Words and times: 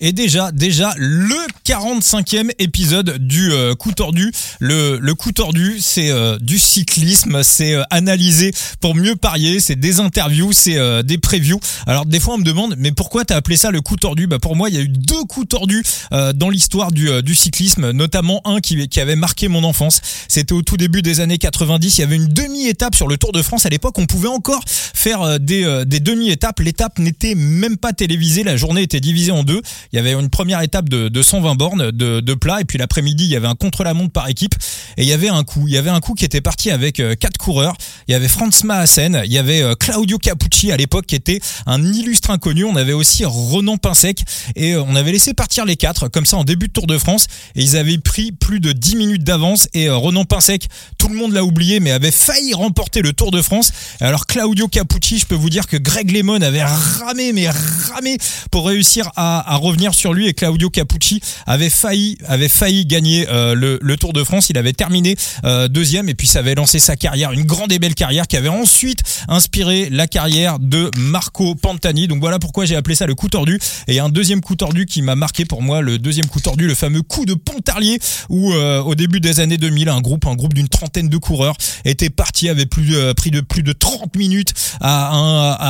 Et 0.00 0.12
déjà, 0.12 0.52
déjà 0.52 0.92
le 0.96 1.36
45e 1.66 2.52
épisode 2.60 3.18
du 3.18 3.50
euh, 3.50 3.74
coup 3.74 3.90
tordu. 3.90 4.32
Le, 4.60 4.98
le 5.00 5.14
coup 5.14 5.32
tordu, 5.32 5.78
c'est 5.80 6.10
euh, 6.10 6.38
du 6.38 6.60
cyclisme, 6.60 7.42
c'est 7.42 7.74
euh, 7.74 7.82
analysé 7.90 8.52
pour 8.80 8.94
mieux 8.94 9.16
parier, 9.16 9.58
c'est 9.58 9.74
des 9.74 9.98
interviews, 9.98 10.52
c'est 10.52 10.76
des 11.02 11.18
previews. 11.18 11.58
Alors 11.86 12.06
des 12.06 12.20
fois 12.20 12.34
on 12.34 12.38
me 12.38 12.44
demande, 12.44 12.76
mais 12.78 12.92
pourquoi 12.92 13.24
t'as 13.24 13.34
appelé 13.34 13.56
ça 13.56 13.72
le 13.72 13.80
coup 13.80 13.96
tordu? 13.96 14.28
Bah 14.28 14.38
pour 14.38 14.54
moi, 14.54 14.68
il 14.68 14.76
y 14.76 14.78
a 14.78 14.82
eu 14.82 14.88
deux 14.88 15.24
coups 15.24 15.48
tordus 15.48 15.82
dans 16.10 16.48
l'histoire 16.48 16.92
du, 16.92 17.22
du 17.22 17.34
cyclisme, 17.34 17.90
notamment 17.90 18.42
un 18.44 18.60
qui, 18.60 18.88
qui 18.88 19.00
avait 19.00 19.16
marqué 19.16 19.48
mon 19.48 19.64
enfance. 19.64 20.00
C'était 20.28 20.52
au 20.52 20.62
tout 20.62 20.76
début 20.76 21.02
des 21.02 21.20
années 21.20 21.38
90. 21.38 21.98
Il 21.98 22.00
y 22.00 22.04
avait 22.04 22.16
une 22.16 22.28
demi-étape 22.28 22.94
sur 22.94 23.08
le 23.08 23.16
Tour 23.16 23.32
de 23.32 23.42
France. 23.42 23.66
À 23.66 23.70
l'époque, 23.70 23.98
on 23.98 24.06
pouvait 24.06 24.28
encore 24.28 24.62
faire 24.66 25.40
des, 25.40 25.84
des 25.86 26.00
demi-étapes. 26.00 26.60
L'étape 26.60 26.98
n'était 26.98 27.34
même 27.34 27.76
pas 27.76 27.92
télévisée. 27.92 28.44
La 28.44 28.56
journée 28.56 28.82
était 28.82 29.00
divisée 29.00 29.32
en 29.32 29.42
deux. 29.42 29.62
Il 29.92 29.96
y 29.96 29.98
avait 29.98 30.12
une 30.12 30.30
première 30.30 30.60
étape 30.60 30.88
de, 30.88 31.08
de 31.08 31.22
120 31.22 31.55
bornes 31.56 31.90
de, 31.90 32.34
plat 32.34 32.60
et 32.60 32.64
puis 32.64 32.78
l'après-midi 32.78 33.24
il 33.24 33.30
y 33.30 33.36
avait 33.36 33.46
un 33.46 33.54
contre-la-montre 33.54 34.12
par 34.12 34.28
équipe 34.28 34.54
et 34.96 35.02
il 35.02 35.08
y 35.08 35.12
avait 35.12 35.28
un 35.28 35.44
coup. 35.44 35.66
Il 35.68 35.74
y 35.74 35.78
avait 35.78 35.90
un 35.90 36.00
coup 36.00 36.14
qui 36.14 36.24
était 36.24 36.40
parti 36.40 36.70
avec 36.70 37.00
euh, 37.00 37.14
quatre 37.14 37.38
coureurs. 37.38 37.76
Il 38.08 38.12
y 38.12 38.14
avait 38.14 38.28
Franz 38.28 38.64
Maassen, 38.64 39.22
il 39.24 39.32
y 39.32 39.38
avait 39.38 39.62
euh, 39.62 39.74
Claudio 39.74 40.18
Capucci 40.18 40.72
à 40.72 40.76
l'époque 40.76 41.06
qui 41.06 41.14
était 41.14 41.40
un 41.66 41.82
illustre 41.82 42.30
inconnu. 42.30 42.64
On 42.64 42.76
avait 42.76 42.92
aussi 42.92 43.24
Renan 43.24 43.76
Pinsec 43.76 44.22
et 44.54 44.74
euh, 44.74 44.82
on 44.86 44.96
avait 44.96 45.12
laissé 45.12 45.34
partir 45.34 45.64
les 45.64 45.76
quatre 45.76 46.08
comme 46.08 46.26
ça 46.26 46.36
en 46.36 46.44
début 46.44 46.68
de 46.68 46.72
Tour 46.72 46.86
de 46.86 46.98
France 46.98 47.26
et 47.54 47.62
ils 47.62 47.76
avaient 47.76 47.98
pris 47.98 48.32
plus 48.32 48.60
de 48.60 48.72
10 48.72 48.96
minutes 48.96 49.24
d'avance 49.24 49.68
et 49.74 49.88
Renan 49.88 50.24
Pinsec, 50.24 50.68
tout 50.98 51.08
le 51.08 51.16
monde 51.16 51.32
l'a 51.32 51.44
oublié 51.44 51.80
mais 51.80 51.90
avait 51.90 52.10
failli 52.10 52.54
remporter 52.54 53.02
le 53.02 53.12
Tour 53.12 53.30
de 53.30 53.42
France. 53.42 53.72
Alors 54.00 54.26
Claudio 54.26 54.68
Capucci, 54.68 55.18
je 55.18 55.26
peux 55.26 55.34
vous 55.34 55.50
dire 55.50 55.66
que 55.66 55.76
Greg 55.76 56.10
Lemon 56.10 56.40
avait 56.40 56.64
ramé 56.64 57.32
mais 57.32 57.48
ramé 57.48 58.18
pour 58.50 58.66
réussir 58.66 59.10
à 59.16 59.56
revenir 59.56 59.94
sur 59.94 60.12
lui 60.12 60.26
et 60.26 60.34
Claudio 60.34 60.70
Capucci 60.70 61.20
avait 61.46 61.70
failli 61.70 62.18
avait 62.26 62.48
failli 62.48 62.86
gagner 62.86 63.26
euh, 63.30 63.54
le, 63.54 63.78
le, 63.80 63.96
Tour 63.96 64.12
de 64.12 64.22
France. 64.24 64.50
Il 64.50 64.58
avait 64.58 64.72
terminé 64.72 65.16
euh, 65.44 65.68
deuxième 65.68 66.08
et 66.08 66.14
puis 66.14 66.26
ça 66.26 66.40
avait 66.40 66.54
lancé 66.54 66.78
sa 66.78 66.96
carrière, 66.96 67.32
une 67.32 67.44
grande 67.44 67.72
et 67.72 67.78
belle 67.78 67.94
carrière 67.94 68.26
qui 68.26 68.36
avait 68.36 68.48
ensuite 68.48 69.00
inspiré 69.28 69.88
la 69.90 70.06
carrière 70.06 70.58
de 70.58 70.90
Marco 70.98 71.54
Pantani. 71.54 72.08
Donc 72.08 72.20
voilà 72.20 72.38
pourquoi 72.38 72.66
j'ai 72.66 72.76
appelé 72.76 72.94
ça 72.94 73.06
le 73.06 73.14
coup 73.14 73.28
tordu. 73.28 73.58
Et 73.88 74.00
un 74.00 74.08
deuxième 74.08 74.40
coup 74.40 74.56
tordu 74.56 74.86
qui 74.86 75.02
m'a 75.02 75.14
marqué 75.14 75.44
pour 75.44 75.62
moi, 75.62 75.80
le 75.80 75.98
deuxième 75.98 76.26
coup 76.26 76.40
tordu, 76.40 76.66
le 76.66 76.74
fameux 76.74 77.02
coup 77.02 77.24
de 77.24 77.34
Pontarlier 77.34 77.98
où 78.28 78.52
euh, 78.52 78.82
au 78.82 78.94
début 78.94 79.20
des 79.20 79.40
années 79.40 79.58
2000, 79.58 79.88
un 79.88 80.00
groupe, 80.00 80.26
un 80.26 80.34
groupe 80.34 80.54
d'une 80.54 80.68
trentaine 80.68 81.08
de 81.08 81.16
coureurs 81.16 81.56
était 81.84 82.10
parti, 82.10 82.48
avait 82.48 82.66
plus 82.66 82.94
pris 83.14 83.30
de 83.30 83.40
plus 83.40 83.62
de 83.62 83.72
30 83.72 84.14
minutes 84.16 84.52
à, 84.80 85.10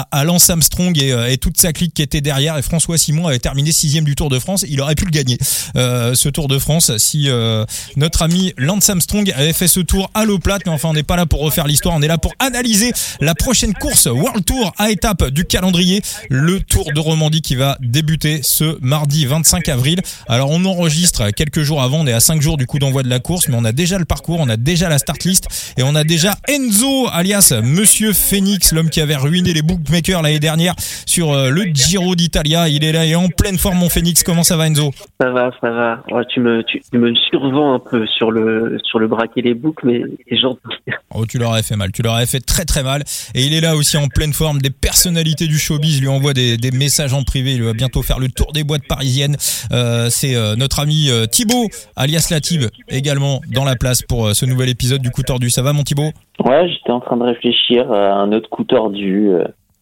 à, 0.01 0.09
à 0.11 0.25
Lance 0.25 0.51
Armstrong 0.51 0.97
et, 1.01 1.15
et 1.29 1.39
toute 1.39 1.59
sa 1.59 1.73
clique 1.73 1.95
qui 1.95 2.03
était 2.03 2.21
derrière 2.21 2.57
et 2.59 2.63
François 2.63 2.99
Simon 2.99 3.27
avait 3.27 3.39
terminé 3.39 3.73
sixième 3.73 4.05
du 4.05 4.15
Tour 4.15 4.31
de 4.31 4.39
France. 4.39 4.65
Il 4.69 4.81
aurait 4.81 4.95
pu 4.95 5.05
le 5.05 5.11
gagner 5.11 5.39
euh, 5.77 6.15
ce 6.15 6.29
Tour 6.29 6.49
de 6.49 6.59
France 6.59 6.93
si 6.99 7.29
euh, 7.29 7.65
notre 7.97 8.23
ami 8.23 8.53
Lance 8.57 8.89
Armstrong 8.89 9.33
avait 9.35 9.53
fait 9.53 9.69
ce 9.69 9.81
tour 9.81 10.11
à 10.15 10.25
l'eau 10.25 10.39
plate. 10.39 10.63
Mais 10.67 10.73
enfin, 10.73 10.89
on 10.91 10.95
n'est 10.95 11.03
pas 11.03 11.17
là 11.17 11.27
pour 11.27 11.41
refaire 11.41 11.67
l'histoire. 11.67 11.95
On 11.95 12.03
est 12.03 12.09
là 12.09 12.19
pour 12.19 12.35
analyser 12.39 12.93
la 13.21 13.35
prochaine 13.35 13.75
course 13.75 14.07
World 14.07 14.45
Tour 14.45 14.73
à 14.79 14.91
étape 14.91 15.31
du 15.31 15.45
calendrier, 15.45 16.03
le 16.31 16.61
Tour 16.61 16.93
de 16.93 17.01
Romandie 17.01 17.43
qui 17.43 17.57
va 17.57 17.77
débuter 17.81 18.41
ce 18.43 18.79
mardi 18.81 19.27
25 19.27 19.69
avril. 19.69 20.01
Alors, 20.29 20.51
on 20.51 20.65
enregistre 20.65 21.31
quelques 21.31 21.63
jours 21.63 21.83
avant. 21.83 22.01
On 22.01 22.07
est 22.07 22.13
à 22.13 22.21
5 22.21 22.41
jours 22.41 22.57
du 22.57 22.67
coup 22.67 22.79
d'envoi 22.79 23.03
de 23.03 23.09
la 23.09 23.21
course, 23.21 23.49
mais 23.49 23.57
on 23.59 23.65
a 23.65 23.73
déjà 23.73 23.99
le 23.99 24.05
parcours, 24.05 24.41
on 24.41 24.49
a 24.49 24.57
déjà 24.57 24.89
la 24.89 24.99
start 24.99 25.25
list 25.25 25.49
et 25.77 25.83
on 25.83 25.95
a 25.95 26.05
déjà 26.05 26.37
Enzo, 26.49 27.09
alias 27.13 27.53
Monsieur 27.63 28.13
Phoenix, 28.13 28.73
l'homme 28.73 28.91
qui 28.91 29.01
avait 29.01 29.17
ruiné 29.17 29.53
les 29.53 29.63
bookmakers 29.63 30.23
l'année 30.23 30.39
dernière 30.39 30.75
sur 31.07 31.33
euh, 31.33 31.51
le 31.51 31.65
Giro 31.65 32.15
d'Italia. 32.15 32.69
Il 32.69 32.85
est 32.85 32.93
là 32.93 33.05
et 33.05 33.15
en 33.15 33.29
pleine 33.29 33.59
forme, 33.59 33.79
mon 33.79 33.89
Phoenix. 33.89 34.23
Comment 34.23 34.43
ça 34.43 34.57
va, 34.57 34.67
Enzo? 34.67 34.93
Ça 35.21 35.31
va, 35.31 35.51
ça 35.61 35.71
va. 35.71 36.25
tu 36.25 36.41
me, 36.41 36.63
tu, 36.63 36.81
me 36.93 37.15
survends 37.15 37.75
un 37.75 37.79
peu 37.79 38.07
sur 38.07 38.31
le, 38.31 38.79
sur 38.85 38.99
le 38.99 39.09
braquet 39.09 39.43
les 39.43 39.55
boucs, 39.55 39.83
mais 39.85 40.03
c'est 40.29 40.37
gentil. 40.37 40.61
Oh, 41.19 41.25
tu 41.25 41.39
leur 41.39 41.53
as 41.55 41.63
fait 41.63 41.77
mal. 41.77 41.93
Tu 41.93 42.03
leur 42.03 42.13
as 42.13 42.27
fait 42.27 42.41
très 42.41 42.67
très 42.67 42.83
mal. 42.83 43.03
Et 43.35 43.47
il 43.47 43.55
est 43.55 43.63
là 43.63 43.75
aussi 43.75 43.97
en 43.97 44.09
pleine 44.09 44.35
forme. 44.35 44.59
Des 44.59 44.71
personnalités 44.71 45.47
du 45.47 45.57
showbiz 45.57 45.99
lui 46.01 46.09
envoient 46.09 46.35
des, 46.35 46.59
des 46.59 46.71
messages 46.71 47.15
en 47.15 47.23
privé. 47.23 47.55
Il 47.55 47.63
va 47.63 47.73
bientôt 47.73 48.03
faire 48.03 48.19
le 48.19 48.29
tour 48.29 48.53
des 48.53 48.65
boîtes 48.65 48.87
parisiennes. 48.87 49.37
Euh, 49.73 50.09
c'est 50.11 50.37
euh, 50.37 50.57
notre 50.57 50.81
ami 50.81 51.09
euh, 51.09 51.25
Thibaut, 51.25 51.69
alias 51.95 52.29
Latib, 52.31 52.65
également 52.91 53.41
dans 53.51 53.65
la 53.65 53.77
place 53.77 54.03
pour 54.03 54.35
ce 54.35 54.45
nouvel 54.45 54.69
épisode 54.69 55.01
du 55.01 55.11
coup 55.11 55.23
tordu. 55.23 55.49
Ça 55.49 55.63
va, 55.63 55.73
mon 55.73 55.85
Thibaut? 55.85 56.11
Ouais, 56.45 56.69
j'étais 56.69 56.91
en 56.91 57.01
train 57.01 57.17
de 57.17 57.25
réfléchir 57.25 57.91
à 57.91 58.13
un 58.13 58.33
autre 58.33 58.51
coup 58.51 58.65
tordu. 58.65 59.31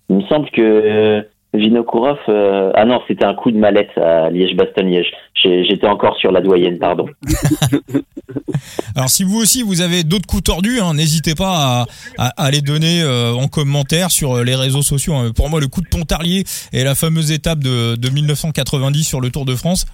Il 0.09 0.17
me 0.17 0.23
semble 0.29 0.49
que 0.51 1.27
Vinokourov, 1.55 2.19
euh, 2.29 2.73
ah 2.75 2.85
non, 2.85 3.01
c'était 3.07 3.25
un 3.25 3.35
coup 3.35 3.53
de 3.53 3.57
mallette 3.57 3.97
à 3.97 4.29
Liège-Bastogne-Liège. 4.31 5.07
J'étais 5.35 5.87
encore 5.87 6.17
sur 6.17 6.33
la 6.33 6.41
doyenne, 6.41 6.79
pardon. 6.79 7.07
Alors 8.97 9.11
si 9.11 9.25
vous 9.25 9.39
aussi 9.39 9.63
vous 9.63 9.83
avez 9.83 10.03
d'autres 10.03 10.27
coups 10.27 10.43
tordus, 10.43 10.81
hein, 10.81 10.95
n'hésitez 10.95 11.35
pas 11.35 11.87
à, 12.19 12.51
les 12.51 12.63
donner 12.63 13.03
euh, 13.03 13.33
en 13.33 13.47
commentaire 13.49 14.11
sur 14.11 14.37
euh, 14.37 14.45
les 14.45 14.55
réseaux 14.55 14.83
sociaux. 14.83 15.15
Hein. 15.15 15.33
Pour 15.37 15.51
moi, 15.51 15.61
le 15.61 15.67
coup 15.69 15.83
de 15.83 15.89
Pontarlier 15.89 16.45
et 16.73 16.83
la 16.83 16.95
fameuse 16.95 17.31
étape 17.31 17.59
de, 17.59 17.95
de 17.97 18.09
1990 18.09 19.05
sur 19.05 19.21
le 19.21 19.31
Tour 19.31 19.45
de 19.45 19.55
France, 19.55 19.87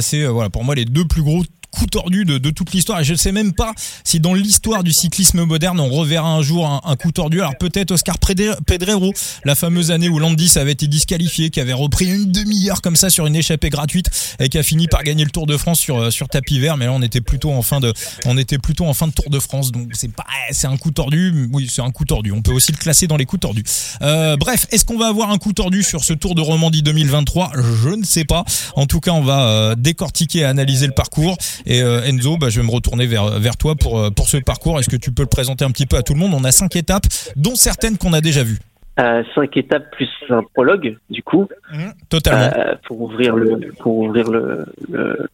c'est 0.00 0.24
voilà 0.26 0.50
pour 0.50 0.64
moi 0.64 0.74
les 0.74 0.84
deux 0.84 1.06
plus 1.06 1.22
gros 1.22 1.42
coup 1.74 1.86
tordu 1.86 2.24
de, 2.24 2.38
de 2.38 2.50
toute 2.50 2.72
l'histoire. 2.72 3.00
Et 3.00 3.04
je 3.04 3.12
ne 3.12 3.18
sais 3.18 3.32
même 3.32 3.52
pas 3.52 3.74
si 4.04 4.20
dans 4.20 4.34
l'histoire 4.34 4.84
du 4.84 4.92
cyclisme 4.92 5.44
moderne, 5.44 5.80
on 5.80 5.90
reverra 5.90 6.28
un 6.28 6.42
jour 6.42 6.66
un, 6.84 6.96
coup 6.96 7.12
tordu. 7.12 7.40
Alors 7.40 7.56
peut-être 7.58 7.90
Oscar 7.90 8.16
Pedrero, 8.18 9.12
la 9.44 9.54
fameuse 9.54 9.90
année 9.90 10.08
où 10.08 10.18
Landis 10.18 10.52
avait 10.56 10.72
été 10.72 10.86
disqualifié, 10.86 11.50
qui 11.50 11.60
avait 11.60 11.72
repris 11.72 12.06
une 12.06 12.30
demi-heure 12.30 12.80
comme 12.80 12.96
ça 12.96 13.10
sur 13.10 13.26
une 13.26 13.36
échappée 13.36 13.70
gratuite 13.70 14.08
et 14.38 14.48
qui 14.48 14.58
a 14.58 14.62
fini 14.62 14.88
par 14.88 15.02
gagner 15.02 15.24
le 15.24 15.30
Tour 15.30 15.46
de 15.46 15.56
France 15.56 15.80
sur, 15.80 16.12
sur 16.12 16.28
tapis 16.28 16.60
vert. 16.60 16.76
Mais 16.76 16.86
là, 16.86 16.92
on 16.92 17.02
était 17.02 17.20
plutôt 17.20 17.52
en 17.52 17.62
fin 17.62 17.80
de, 17.80 17.92
on 18.24 18.38
était 18.38 18.58
plutôt 18.58 18.86
en 18.86 18.94
fin 18.94 19.08
de 19.08 19.12
Tour 19.12 19.30
de 19.30 19.38
France. 19.38 19.72
Donc 19.72 19.90
c'est 19.92 20.12
pas, 20.12 20.24
c'est 20.50 20.66
un 20.66 20.76
coup 20.76 20.90
tordu. 20.90 21.48
Oui, 21.52 21.68
c'est 21.70 21.82
un 21.82 21.90
coup 21.90 22.04
tordu. 22.04 22.32
On 22.32 22.42
peut 22.42 22.52
aussi 22.52 22.72
le 22.72 22.78
classer 22.78 23.06
dans 23.06 23.16
les 23.16 23.26
coups 23.26 23.40
tordus. 23.40 23.64
Euh, 24.02 24.36
bref, 24.36 24.66
est-ce 24.70 24.84
qu'on 24.84 24.98
va 24.98 25.08
avoir 25.08 25.30
un 25.30 25.38
coup 25.38 25.52
tordu 25.52 25.82
sur 25.82 26.04
ce 26.04 26.12
Tour 26.12 26.34
de 26.34 26.40
Romandie 26.40 26.82
2023 26.82 27.52
Je 27.82 27.88
ne 27.90 28.04
sais 28.04 28.24
pas. 28.24 28.44
En 28.76 28.86
tout 28.86 29.00
cas, 29.00 29.12
on 29.12 29.22
va 29.22 29.46
euh, 29.46 29.74
décortiquer 29.76 30.40
et 30.40 30.44
analyser 30.44 30.86
le 30.86 30.92
parcours 30.92 31.36
et 31.66 31.82
euh, 31.82 32.02
Enzo, 32.02 32.36
bah, 32.36 32.48
je 32.50 32.60
vais 32.60 32.66
me 32.66 32.72
retourner 32.72 33.06
vers, 33.06 33.38
vers 33.38 33.56
toi 33.56 33.74
pour, 33.74 33.98
euh, 33.98 34.10
pour 34.10 34.28
ce 34.28 34.36
parcours. 34.36 34.78
Est-ce 34.78 34.90
que 34.90 34.96
tu 34.96 35.12
peux 35.12 35.22
le 35.22 35.28
présenter 35.28 35.64
un 35.64 35.70
petit 35.70 35.86
peu 35.86 35.96
à 35.96 36.02
tout 36.02 36.14
le 36.14 36.20
monde? 36.20 36.32
On 36.34 36.44
a 36.44 36.52
cinq 36.52 36.76
étapes, 36.76 37.06
dont 37.36 37.54
certaines 37.54 37.96
qu'on 37.98 38.12
a 38.12 38.20
déjà 38.20 38.42
vues. 38.42 38.58
Euh, 39.00 39.24
cinq 39.34 39.56
étapes 39.56 39.90
plus 39.92 40.10
un 40.28 40.42
prologue, 40.54 40.96
du 41.10 41.22
coup. 41.22 41.48
Mmh, 41.72 41.90
totalement. 42.08 42.50
Euh, 42.56 42.74
pour 42.86 43.00
ouvrir 43.00 43.34
le, 43.34 43.72
pour 43.80 43.98
ouvrir 43.98 44.30
le, 44.30 44.64
le, 44.90 45.28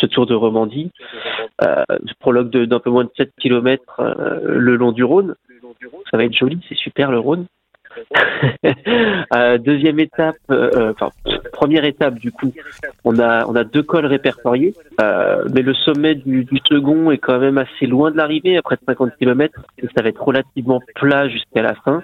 ce 0.00 0.06
tour 0.06 0.26
de 0.26 0.34
Romandie. 0.34 0.92
Euh, 1.64 1.82
prologue 2.20 2.50
d'un 2.50 2.78
peu 2.78 2.90
moins 2.90 3.04
de 3.04 3.10
7 3.16 3.32
km 3.40 3.82
le 4.44 4.76
long 4.76 4.92
du 4.92 5.02
Rhône. 5.02 5.34
Ça 6.10 6.16
va 6.16 6.24
être 6.24 6.36
joli, 6.36 6.60
c'est 6.68 6.76
super 6.76 7.10
le 7.10 7.18
Rhône. 7.18 7.46
Euh, 9.34 9.58
deuxième 9.58 10.00
étape, 10.00 10.36
euh, 10.50 10.92
euh, 10.96 11.38
première 11.52 11.84
étape 11.84 12.14
du 12.14 12.32
coup, 12.32 12.52
on 13.04 13.18
a 13.18 13.44
on 13.46 13.54
a 13.54 13.64
deux 13.64 13.82
cols 13.82 14.06
répertoriés, 14.06 14.74
mais 14.98 15.62
le 15.62 15.74
sommet 15.74 16.14
du, 16.14 16.44
du, 16.44 16.58
second 16.68 17.10
est 17.10 17.18
quand 17.18 17.38
même 17.38 17.58
assez 17.58 17.86
loin 17.86 18.10
de 18.10 18.16
l'arrivée, 18.16 18.56
à 18.56 18.62
près 18.62 18.76
de 18.76 18.80
50 18.86 19.16
km, 19.18 19.60
et 19.78 19.86
ça 19.94 20.02
va 20.02 20.08
être 20.08 20.22
relativement 20.22 20.80
plat 20.94 21.28
jusqu'à 21.28 21.62
la 21.62 21.74
fin. 21.74 22.02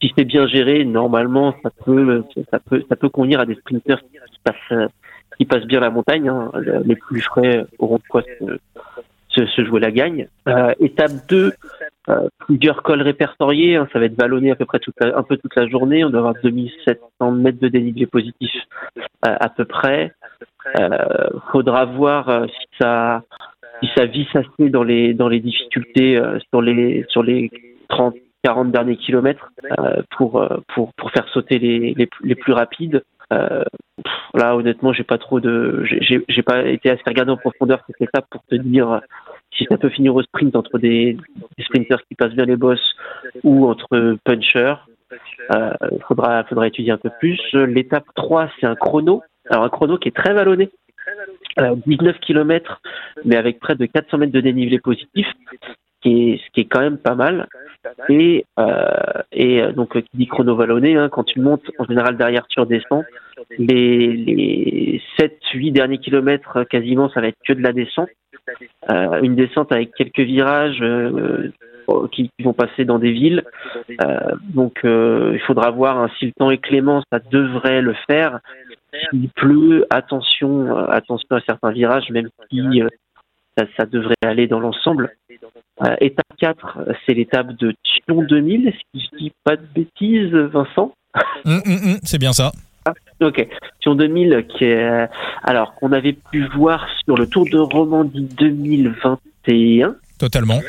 si 0.00 0.12
c'est 0.16 0.24
bien 0.24 0.46
géré, 0.46 0.84
normalement 0.84 1.54
ça 1.62 1.70
peut 1.84 2.24
ça 2.50 2.60
peut 2.60 2.84
ça 2.88 2.96
peut 2.96 3.08
convenir 3.08 3.40
à 3.40 3.46
des 3.46 3.54
sprinters 3.56 4.00
qui 4.00 4.38
passent 4.44 4.90
qui 5.38 5.44
passent 5.44 5.66
bien 5.66 5.80
la 5.80 5.90
montagne. 5.90 6.28
Hein. 6.28 6.52
Les 6.84 6.96
plus 6.96 7.20
frais 7.20 7.64
auront 7.78 8.00
quoi 8.08 8.22
se, 8.22 8.58
se, 9.36 9.64
jouer 9.64 9.80
la 9.80 9.90
gagne. 9.90 10.28
étape 10.80 11.12
2, 11.28 11.52
euh, 12.08 12.28
plusieurs 12.38 12.82
cols 12.82 13.02
répertoriés, 13.02 13.76
hein, 13.76 13.88
ça 13.92 13.98
va 13.98 14.04
être 14.04 14.18
vallonné 14.18 14.52
à 14.52 14.54
peu 14.54 14.64
près 14.64 14.78
toute 14.78 14.94
un 15.00 15.22
peu 15.24 15.36
toute 15.36 15.54
la 15.56 15.66
journée. 15.66 16.04
On 16.04 16.10
doit 16.10 16.20
avoir 16.20 16.34
2700 16.42 17.32
mètres 17.32 17.58
de 17.58 17.68
dénivelé 17.68 18.06
positif 18.06 18.52
euh, 18.94 19.00
à 19.40 19.48
peu 19.48 19.64
près. 19.64 20.12
Euh, 20.78 21.28
faudra 21.50 21.84
voir 21.84 22.28
euh, 22.28 22.46
si 22.46 22.66
ça 22.80 23.22
si 23.82 23.90
ça 23.96 24.06
vit 24.06 24.28
assez 24.34 24.70
dans 24.70 24.84
les 24.84 25.14
dans 25.14 25.28
les 25.28 25.40
difficultés 25.40 26.20
sur 26.50 26.62
les 26.62 27.04
sur 27.08 27.22
les 27.22 27.50
30 27.88 28.14
40 28.44 28.70
derniers 28.70 28.96
kilomètres 28.96 29.50
pour 30.16 30.48
pour 30.68 30.92
pour 30.94 31.10
faire 31.10 31.28
sauter 31.30 31.58
les 31.58 32.08
les, 32.22 32.34
plus 32.36 32.52
rapides. 32.52 33.02
Euh, 33.32 33.64
là, 34.34 34.56
honnêtement, 34.56 34.92
j'ai 34.92 35.02
pas 35.02 35.18
trop 35.18 35.40
de, 35.40 35.84
j'ai 35.84 36.42
pas 36.42 36.64
été 36.64 36.90
assez 36.90 37.02
regardé 37.06 37.32
en 37.32 37.36
profondeur 37.36 37.82
cette 37.86 38.00
étape 38.00 38.26
pour 38.30 38.44
te 38.44 38.54
dire 38.54 39.00
si 39.52 39.64
ça 39.68 39.78
peut 39.78 39.88
finir 39.88 40.14
au 40.14 40.22
sprint 40.22 40.54
entre 40.56 40.78
des, 40.78 41.16
sprinters 41.58 42.04
qui 42.06 42.14
passent 42.14 42.34
bien 42.34 42.44
les 42.44 42.56
bosses 42.56 42.94
ou 43.42 43.66
entre 43.66 44.16
punchers. 44.24 44.74
Euh, 45.54 45.72
faudra, 46.08 46.44
étudier 46.66 46.92
un 46.92 46.98
peu 46.98 47.10
plus. 47.20 47.40
L'étape 47.52 48.06
3, 48.14 48.50
c'est 48.60 48.66
un 48.66 48.74
chrono. 48.74 49.22
Alors 49.48 49.64
un 49.64 49.68
chrono 49.68 49.98
qui 49.98 50.08
est 50.08 50.16
très 50.16 50.34
vallonné. 50.34 50.70
19 51.86 52.18
km, 52.20 52.82
mais 53.24 53.36
avec 53.36 53.60
près 53.60 53.76
de 53.76 53.86
400 53.86 54.18
mètres 54.18 54.32
de 54.32 54.40
dénivelé 54.40 54.78
positif, 54.78 55.26
qui 56.02 56.32
est, 56.32 56.36
ce 56.38 56.50
qui 56.52 56.60
est 56.62 56.64
quand 56.64 56.80
même 56.80 56.98
pas 56.98 57.14
mal. 57.14 57.48
Et, 58.08 58.44
euh, 58.58 59.22
et 59.32 59.62
euh, 59.62 59.72
donc, 59.72 59.92
qui 60.00 60.10
dit 60.14 60.26
chrono 60.26 60.56
vallonné, 60.56 60.96
hein, 60.96 61.08
quand 61.08 61.24
tu 61.24 61.40
montes, 61.40 61.62
en 61.78 61.84
général 61.84 62.16
derrière 62.16 62.46
tu 62.48 62.60
redescends. 62.60 63.04
Les, 63.58 64.12
les 64.12 65.00
7-8 65.18 65.72
derniers 65.72 65.98
kilomètres, 65.98 66.64
quasiment, 66.64 67.08
ça 67.10 67.20
va 67.20 67.28
être 67.28 67.38
que 67.46 67.52
de 67.52 67.62
la 67.62 67.72
descente. 67.72 68.08
Euh, 68.90 69.20
une 69.22 69.34
descente 69.34 69.72
avec 69.72 69.92
quelques 69.94 70.20
virages 70.20 70.80
euh, 70.80 71.50
qui, 72.12 72.30
qui, 72.36 72.44
vont 72.44 72.52
passer 72.52 72.84
dans 72.84 72.98
des 72.98 73.12
villes. 73.12 73.44
Euh, 74.00 74.18
donc, 74.42 74.80
il 74.84 75.40
faudra 75.46 75.70
voir 75.70 75.98
hein, 75.98 76.10
si 76.18 76.26
le 76.26 76.32
temps 76.32 76.50
est 76.50 76.58
clément, 76.58 77.02
ça 77.12 77.18
devrait 77.18 77.82
le 77.82 77.94
faire. 78.06 78.40
S'il 79.10 79.28
pleut, 79.30 79.86
attention, 79.90 80.74
attention 80.88 81.36
à 81.36 81.40
certains 81.40 81.70
virages, 81.70 82.10
même 82.10 82.28
si 82.50 82.82
ça, 83.76 83.86
devrait 83.86 84.14
aller 84.22 84.46
dans 84.46 84.60
l'ensemble. 84.60 85.14
Euh, 85.82 85.96
étape 86.00 86.24
4, 86.38 86.78
c'est 87.04 87.14
l'étape 87.14 87.52
de 87.52 87.74
Thion 87.82 88.22
2000, 88.22 88.72
si 88.94 89.00
je 89.00 89.16
dis 89.16 89.32
pas 89.44 89.56
de 89.56 89.66
bêtises, 89.74 90.32
Vincent? 90.32 90.92
Hum, 91.44 91.60
hum, 91.66 91.72
hum, 91.84 91.98
C'est 92.02 92.18
bien 92.18 92.32
ça. 92.32 92.52
Ah, 92.86 92.94
ok, 93.20 93.48
Thion 93.80 93.94
2000, 93.94 94.46
qui 94.48 94.64
est, 94.64 95.08
alors 95.42 95.74
qu'on 95.74 95.92
avait 95.92 96.12
pu 96.12 96.46
voir 96.56 96.86
sur 97.04 97.16
le 97.16 97.26
Tour 97.26 97.44
de 97.50 97.58
Romandie 97.58 98.28
2021. 98.38 99.96
Totalement. 100.18 100.60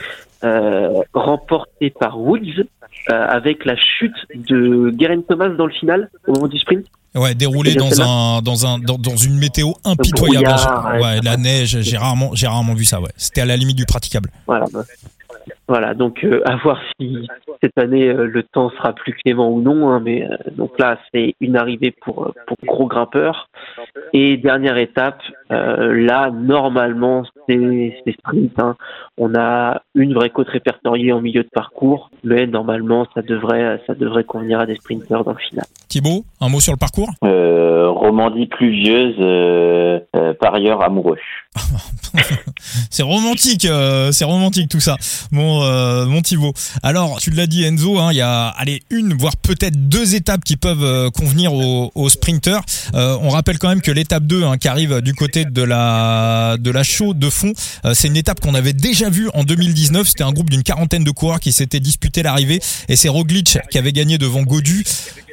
Euh, 0.44 1.02
remporté 1.14 1.90
par 1.90 2.20
Woods, 2.20 2.66
euh, 3.10 3.28
avec 3.28 3.66
la 3.66 3.76
chute 3.76 4.16
de 4.36 4.94
Geraint 5.00 5.22
Thomas 5.22 5.50
dans 5.50 5.66
le 5.66 5.72
final, 5.72 6.10
au 6.28 6.34
moment 6.34 6.48
du 6.48 6.60
sprint. 6.60 6.86
Ouais, 7.16 7.34
déroulé 7.34 7.74
dans 7.74 8.02
un, 8.02 8.42
dans 8.42 8.68
un, 8.68 8.78
dans, 8.78 8.98
dans, 8.98 9.16
une 9.16 9.38
météo 9.38 9.72
impitoyable. 9.84 10.48
Ouais, 11.02 11.22
la 11.24 11.38
neige, 11.38 11.80
j'ai 11.82 11.98
rarement, 11.98 12.32
j'ai 12.34 12.46
rarement 12.46 12.76
vu 12.76 12.86
ça. 12.86 13.02
Ouais, 13.02 13.10
c'était 13.18 13.42
à 13.42 13.46
la 13.46 13.58
limite 13.58 13.78
du 13.78 13.86
praticable. 13.86 14.30
Voilà. 14.46 14.66
Voilà, 15.68 15.94
donc 15.94 16.24
euh, 16.24 16.42
à 16.46 16.56
voir 16.56 16.80
si 16.98 17.28
cette 17.62 17.78
année 17.78 18.08
euh, 18.08 18.26
le 18.26 18.44
temps 18.44 18.70
sera 18.70 18.94
plus 18.94 19.14
clément 19.14 19.52
ou 19.52 19.62
non. 19.62 19.90
Hein, 19.90 20.02
mais 20.04 20.24
euh, 20.24 20.38
donc 20.56 20.80
là, 20.80 20.98
c'est 21.14 21.36
une 21.42 21.58
arrivée 21.58 21.92
pour 21.92 22.34
pour 22.46 22.58
gros 22.66 22.88
grimpeurs. 22.88 23.50
Et 24.14 24.38
dernière 24.38 24.78
étape, 24.78 25.22
là 25.50 26.32
normalement 26.32 27.24
c'est 27.48 27.96
sprint. 28.20 28.58
Hein. 28.60 28.76
On 29.18 29.36
a 29.36 29.82
une 29.96 30.14
vraie 30.14 30.30
côte 30.30 30.48
répertoriée 30.48 31.12
en 31.12 31.22
milieu 31.22 31.44
de 31.44 31.50
parcours, 31.50 32.10
mais 32.24 32.48
normalement 32.48 33.06
ça 33.14 33.22
devrait 33.22 33.82
ça 33.86 33.94
devrait 33.94 34.24
convenir 34.24 34.62
à 34.62 34.66
des 34.66 34.76
sprinteurs 34.76 35.26
dans 35.26 35.34
le 35.34 35.38
final. 35.38 35.66
Thibaut, 35.90 36.24
un 36.40 36.50
mot 36.50 36.60
sur 36.60 36.72
le 36.72 36.78
parcours? 36.78 37.10
Romandie 38.08 38.48
pluvieuse, 38.48 39.16
parieur 40.40 40.82
amoureux. 40.82 41.18
c'est 42.90 43.04
romantique, 43.04 43.68
c'est 44.12 44.26
romantique 44.26 44.70
tout 44.70 44.80
ça. 44.80 44.96
Bon, 45.32 45.64
euh, 45.64 46.06
mon 46.06 46.22
Thibaut. 46.22 46.54
Alors, 46.84 47.20
tu 47.20 47.32
l'as 47.32 47.48
dit 47.48 47.64
Enzo, 47.64 48.00
hein, 48.00 48.10
il 48.12 48.18
y 48.18 48.22
a 48.22 48.48
allez, 48.48 48.82
une, 48.90 49.14
voire 49.14 49.36
peut-être 49.36 49.90
deux 49.90 50.16
étapes 50.16 50.44
qui 50.44 50.58
peuvent 50.58 50.84
euh, 50.84 51.10
convenir 51.10 51.54
aux, 51.54 52.10
sprinteurs. 52.10 52.64
Euh, 52.94 53.18
on 53.22 53.30
rappelle 53.30 53.58
quand 53.60 53.70
même 53.70 53.82
que 53.82 53.92
l'étape 53.92 54.24
2 54.24 54.44
hein, 54.44 54.58
qui 54.58 54.68
arrive 54.68 55.02
du 55.02 55.14
côté 55.14 55.46
de 55.46 55.62
la 55.62 56.58
de 56.60 56.72
la 56.72 56.84
chaude 56.84 57.20
de 57.20 57.30
fond, 57.30 57.54
euh, 57.86 57.94
c'est 57.94 58.08
une 58.08 58.18
étape 58.18 58.40
qu'on 58.40 58.54
avait 58.54 58.74
déjà 58.74 59.10
vue 59.10 59.30
en 59.34 59.44
2019. 59.44 60.08
C'était 60.08 60.24
un 60.24 60.32
groupe 60.32 60.50
d'une 60.50 60.64
quarantaine 60.64 61.04
de 61.04 61.12
coureurs 61.12 61.40
qui 61.40 61.52
s'étaient 61.52 61.80
disputé 61.80 62.24
l'arrivée 62.24 62.60
et 62.88 62.96
c'est 62.96 63.10
Roglic 63.10 63.60
qui 63.70 63.78
avait 63.78 63.94
gagné 63.94 64.18
devant 64.18 64.44
Godu. 64.44 64.84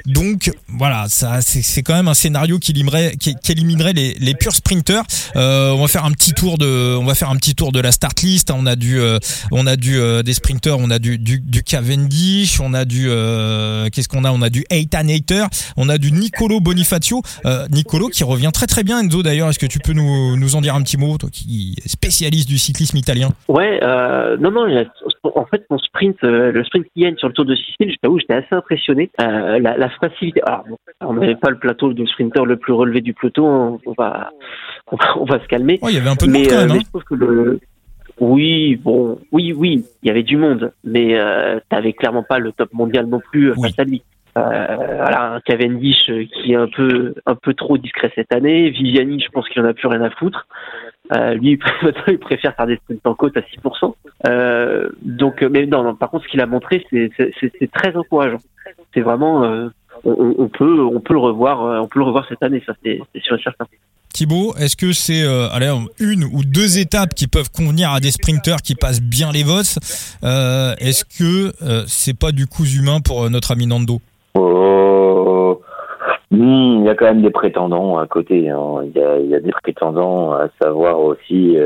Donc 0.06 0.50
voilà, 0.68 1.06
ça 1.08 1.40
c'est 1.40 1.82
quand 1.82 1.94
même 1.94 2.08
un 2.08 2.14
scénario 2.14 2.58
qui 2.58 2.72
éliminerait, 2.72 3.16
qui, 3.18 3.34
qui 3.36 3.52
éliminerait 3.52 3.94
les, 3.94 4.14
les 4.14 4.34
purs 4.34 4.52
sprinters. 4.54 5.02
Euh, 5.34 5.70
on 5.70 5.80
va 5.80 5.88
faire 5.88 6.04
un 6.04 6.12
petit 6.12 6.32
tour 6.32 6.58
de, 6.58 6.94
on 6.96 7.04
va 7.04 7.14
faire 7.14 7.30
un 7.30 7.36
petit 7.36 7.54
tour 7.54 7.72
de 7.72 7.80
la 7.80 7.90
start 7.90 8.20
list. 8.20 8.50
On 8.50 8.66
a 8.66 8.76
du, 8.76 9.00
euh, 9.00 9.18
on 9.50 9.66
a 9.66 9.76
du 9.76 9.98
euh, 9.98 10.22
des 10.22 10.34
sprinters, 10.34 10.78
on 10.78 10.90
a 10.90 10.98
du, 10.98 11.16
du, 11.16 11.40
du 11.40 11.62
Cavendish, 11.62 12.60
on 12.60 12.74
a 12.74 12.84
du, 12.84 13.06
euh, 13.08 13.88
qu'est-ce 13.90 14.08
qu'on 14.08 14.24
a? 14.24 14.30
On 14.30 14.42
a 14.42 14.50
du 14.50 14.64
Eitan 14.68 15.08
Hater, 15.08 15.46
on 15.76 15.88
a 15.88 15.96
du 15.96 16.12
Nicolo 16.12 16.60
Bonifacio. 16.60 17.22
Nicolo 17.70 18.08
qui 18.08 18.24
revient 18.24 18.50
très 18.52 18.66
très 18.66 18.84
bien. 18.84 19.00
Enzo 19.00 19.22
d'ailleurs, 19.22 19.48
est-ce 19.48 19.58
que 19.58 19.66
tu 19.66 19.78
peux 19.78 19.94
nous, 19.94 20.36
nous 20.36 20.54
en 20.54 20.60
dire 20.60 20.74
un 20.74 20.82
petit 20.82 20.98
mot, 20.98 21.16
toi 21.16 21.30
qui 21.32 21.76
spécialiste 21.86 22.48
du 22.48 22.58
cyclisme 22.58 22.98
italien? 22.98 23.30
Ouais, 23.48 23.80
non 24.38 24.50
non, 24.50 24.66
en 25.34 25.46
fait 25.46 25.64
mon 25.70 25.78
sprint, 25.78 26.16
le 26.22 26.64
sprint 26.64 26.86
qui 26.94 27.02
gagne 27.02 27.16
sur 27.16 27.28
le 27.28 27.34
Tour 27.34 27.44
de 27.44 27.54
Sicile, 27.54 27.90
je 27.90 27.96
t'avoue, 28.02 28.18
j'étais 28.18 28.34
assez 28.34 28.54
impressionné. 28.54 29.10
la, 29.18 29.58
la 29.58 29.90
facilité. 30.00 30.40
Alors, 30.46 30.64
on 31.00 31.14
n'avait 31.14 31.36
pas 31.36 31.50
le 31.50 31.58
plateau 31.58 31.92
de 31.92 32.04
sprinter 32.06 32.44
le 32.44 32.56
plus 32.56 32.72
relevé 32.72 33.00
du 33.00 33.14
peloton. 33.14 33.80
On 33.86 33.92
va, 33.96 34.30
on 34.90 35.24
va, 35.24 35.40
se 35.40 35.46
calmer. 35.46 35.78
il 35.82 35.94
y 35.94 35.98
avait 35.98 36.08
un 36.08 36.16
peu 36.16 36.26
de 36.26 36.32
monde 36.32 36.46
quand 36.48 36.56
même. 36.56 36.70
Euh, 36.70 36.74
hein. 36.74 36.78
je 36.80 36.88
trouve 36.88 37.04
que 37.04 37.14
le, 37.14 37.60
oui, 38.20 38.76
bon, 38.76 39.18
oui, 39.32 39.52
oui, 39.52 39.84
il 40.02 40.06
y 40.06 40.10
avait 40.10 40.22
du 40.22 40.36
monde, 40.36 40.72
mais 40.84 41.18
euh, 41.18 41.58
t'avais 41.68 41.92
clairement 41.92 42.22
pas 42.22 42.38
le 42.38 42.52
top 42.52 42.72
mondial 42.72 43.06
non 43.06 43.20
plus 43.20 43.50
euh, 43.50 43.54
face 43.54 43.78
à 43.78 43.84
lui. 43.84 44.02
Euh, 44.36 44.76
voilà, 44.96 45.34
un 45.34 45.40
Cavendish 45.40 46.06
qui 46.06 46.52
est 46.52 46.56
un 46.56 46.66
peu, 46.66 47.14
un 47.24 47.36
peu 47.36 47.54
trop 47.54 47.78
discret 47.78 48.10
cette 48.14 48.32
année. 48.32 48.70
Viviani, 48.70 49.20
je 49.20 49.28
pense 49.28 49.48
qu'il 49.48 49.62
en 49.62 49.66
a 49.66 49.74
plus 49.74 49.86
rien 49.86 50.02
à 50.02 50.10
foutre. 50.10 50.46
Euh, 51.12 51.34
lui, 51.34 51.58
il 52.08 52.18
préfère 52.18 52.54
faire 52.56 52.66
des 52.66 52.76
sprints 52.76 53.06
en 53.06 53.14
côte 53.14 53.36
à 53.36 53.40
6%. 53.40 53.94
Euh, 54.26 54.88
donc, 55.02 55.42
mais 55.42 55.66
non, 55.66 55.84
non, 55.84 55.94
par 55.94 56.10
contre, 56.10 56.24
ce 56.24 56.30
qu'il 56.30 56.40
a 56.40 56.46
montré, 56.46 56.84
c'est 56.90 57.72
très 57.72 57.94
encourageant. 57.96 58.40
C'est 58.92 59.02
vraiment, 59.02 59.70
on, 60.04 60.48
peut, 60.48 60.80
on 60.80 61.00
peut 61.00 61.14
le 61.14 61.20
revoir, 61.20 61.82
on 61.82 61.86
peut 61.86 62.00
le 62.00 62.06
revoir 62.06 62.26
cette 62.28 62.42
année, 62.42 62.62
ça 62.66 62.74
c'est 62.82 63.00
sûr 63.22 63.36
et 63.36 63.42
certain. 63.42 63.66
Thibaut, 64.12 64.54
est-ce 64.56 64.76
que 64.76 64.92
c'est 64.92 65.24
une 65.98 66.24
ou 66.24 66.44
deux 66.44 66.78
étapes 66.78 67.14
qui 67.14 67.26
peuvent 67.26 67.50
convenir 67.50 67.90
à 67.90 68.00
des 68.00 68.12
sprinteurs 68.12 68.62
qui 68.62 68.74
passent 68.74 69.02
bien 69.02 69.32
les 69.32 69.44
euh, 70.24 70.74
Est-ce 70.78 71.04
que 71.04 71.52
c'est 71.86 72.18
pas 72.18 72.32
du 72.32 72.46
coup 72.46 72.64
humain 72.64 73.00
pour 73.00 73.28
notre 73.28 73.52
ami 73.52 73.66
Nando? 73.66 74.00
Oh, 74.34 75.60
Il 76.30 76.82
y 76.84 76.88
a 76.88 76.94
quand 76.94 77.06
même 77.06 77.22
des 77.22 77.30
prétendants 77.30 77.98
à 77.98 78.06
côté. 78.06 78.50
Hein. 78.50 78.82
Il, 78.84 79.00
y 79.00 79.02
a, 79.02 79.18
il, 79.18 79.28
y 79.28 79.34
a, 79.34 79.40
des 79.40 79.52
prétendants 79.52 80.32
à 80.32 80.48
savoir 80.60 81.00
aussi 81.00 81.56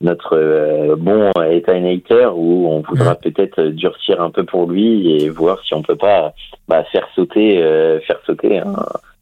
notre 0.00 0.36
euh, 0.36 0.96
bon 0.96 1.30
Ethan 1.42 2.32
où 2.34 2.68
on 2.68 2.80
voudra 2.82 3.14
peut-être 3.16 3.62
durcir 3.64 4.20
un 4.20 4.30
peu 4.30 4.44
pour 4.44 4.70
lui 4.70 5.12
et 5.12 5.28
voir 5.28 5.58
si 5.64 5.74
on 5.74 5.82
peut 5.82 5.96
pas 5.96 6.34
bah, 6.68 6.84
faire 6.92 7.06
sauter 7.14 7.60
euh, 7.60 7.98
faire 8.00 8.18
sauter 8.24 8.58
un, 8.58 8.76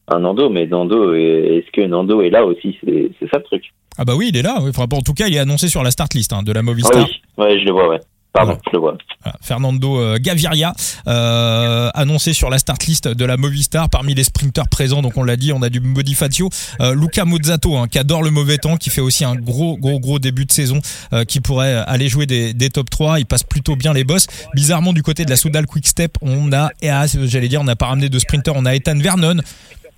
un 0.09 0.21
Nando 0.21 0.51
mais 0.51 0.67
Nando 0.67 1.15
est-ce 1.15 1.71
que 1.73 1.81
Nando 1.87 2.21
est 2.21 2.31
là 2.31 2.45
aussi? 2.45 2.79
C'est 2.83 3.31
ça 3.31 3.39
le 3.39 3.45
truc 3.45 3.65
ah 3.99 4.05
bah 4.05 4.13
oui 4.17 4.29
il 4.29 4.37
est 4.37 4.43
là 4.43 4.59
oui. 4.61 4.71
en 4.79 5.01
tout 5.01 5.15
cas 5.15 5.29
il 5.29 5.37
est 5.37 5.41
annoncé 5.41 5.69
sur 5.69 5.83
la 5.83 5.91
start 5.91 6.13
list 6.13 6.33
hein, 6.35 6.43
de 6.43 6.53
la 6.53 6.63
Movistar 6.63 7.05
ah 7.05 7.07
oui. 7.09 7.45
ouais 7.45 7.59
je 7.59 7.65
le 7.65 7.73
vois 7.73 7.89
ouais 7.89 8.01
Pardon, 8.37 8.59
je 8.67 8.73
le 8.73 8.79
vois. 8.81 8.99
Fernando 9.41 9.99
euh, 9.99 10.19
Gaviria, 10.21 10.75
euh, 11.09 11.89
annoncé 11.95 12.35
sur 12.35 12.51
la 12.51 12.59
start 12.59 12.85
list 12.85 13.09
de 13.09 13.25
la 13.25 13.39
Movistar 13.39 13.89
parmi 13.89 14.15
les 14.15 14.25
sprinteurs 14.25 14.69
présents. 14.69 15.01
Donc 15.01 15.17
on 15.17 15.25
l'a 15.25 15.37
dit, 15.37 15.55
on 15.55 15.63
a 15.63 15.71
du 15.71 15.81
Modifatio, 15.81 16.51
euh, 16.81 16.95
Luca 16.95 17.25
Mozzato 17.25 17.77
hein, 17.77 17.89
qui 17.89 17.99
adore 17.99 18.23
le 18.23 18.31
mauvais 18.31 18.59
temps, 18.59 18.77
qui 18.77 18.91
fait 18.91 19.01
aussi 19.01 19.25
un 19.25 19.35
gros 19.35 19.79
gros 19.79 19.99
gros 20.01 20.19
début 20.19 20.45
de 20.45 20.53
saison, 20.53 20.81
euh, 21.15 21.25
qui 21.25 21.41
pourrait 21.41 21.77
aller 21.87 22.11
jouer 22.11 22.27
des, 22.27 22.53
des, 22.53 22.69
top 22.69 22.91
3. 22.91 23.21
Il 23.21 23.27
passe 23.27 23.43
plutôt 23.43 23.75
bien 23.75 23.95
les 23.95 24.05
boss. 24.05 24.27
Bizarrement 24.55 24.93
du 24.93 25.03
côté 25.03 25.25
de 25.25 25.31
la 25.31 25.37
Soudal 25.37 25.67
Quick 25.67 25.89
Step, 25.89 26.19
on 26.21 26.53
a, 26.53 26.71
j'allais 26.83 27.49
dire, 27.49 27.63
on 27.63 27.65
n'a 27.65 27.77
pas 27.77 27.87
ramené 27.87 28.11
de 28.11 28.19
sprinter, 28.19 28.53
on 28.55 28.67
a 28.67 28.75
Ethan 28.75 28.99
Vernon 28.99 29.37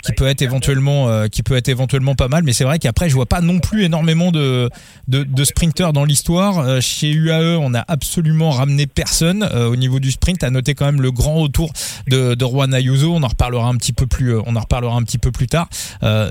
qui 0.03 0.13
peut 0.13 0.27
être 0.27 0.43
éventuellement 0.43 1.09
euh, 1.09 1.27
qui 1.27 1.43
peut 1.43 1.57
être 1.57 1.69
éventuellement 1.69 2.15
pas 2.15 2.29
mal 2.29 2.45
mais 2.45 2.53
c'est 2.53 2.65
vrai 2.65 2.79
qu'après 2.79 3.09
je 3.09 3.15
vois 3.15 3.27
pas 3.27 3.41
non 3.41 3.59
plus 3.59 3.85
énormément 3.85 4.31
de 4.31 4.71
de, 5.09 5.25
dans 5.93 6.05
l'histoire. 6.05 6.59
Euh, 6.59 6.81
chez 6.81 7.11
UAE 7.11 7.57
on 7.61 7.75
a 7.75 7.85
absolument 7.89 8.51
ramené 8.51 8.87
personne 8.87 9.43
euh, 9.43 9.69
au 9.69 9.77
niveau 9.77 10.01
du 10.01 10.11
sprint. 10.11 10.43
À 10.45 10.51
noter 10.51 10.75
quand 10.75 10.87
même 10.87 11.01
le 11.01 11.11
grand 11.11 11.35
retour 11.35 11.73
de, 12.07 12.37
Juan 12.39 12.73
Ayuso. 12.73 13.15
On 13.15 13.23
en 13.23 13.29
reparlera 13.29 13.69
un 13.69 13.77
petit 13.77 13.93
peu 13.93 14.07
plus 14.07 14.37
on 14.37 14.55
en 14.57 14.61
reparlera 14.61 14.97
un 14.97 15.03
petit 15.03 15.19
peu 15.19 15.33
plus 15.33 15.47
tard. 15.47 15.69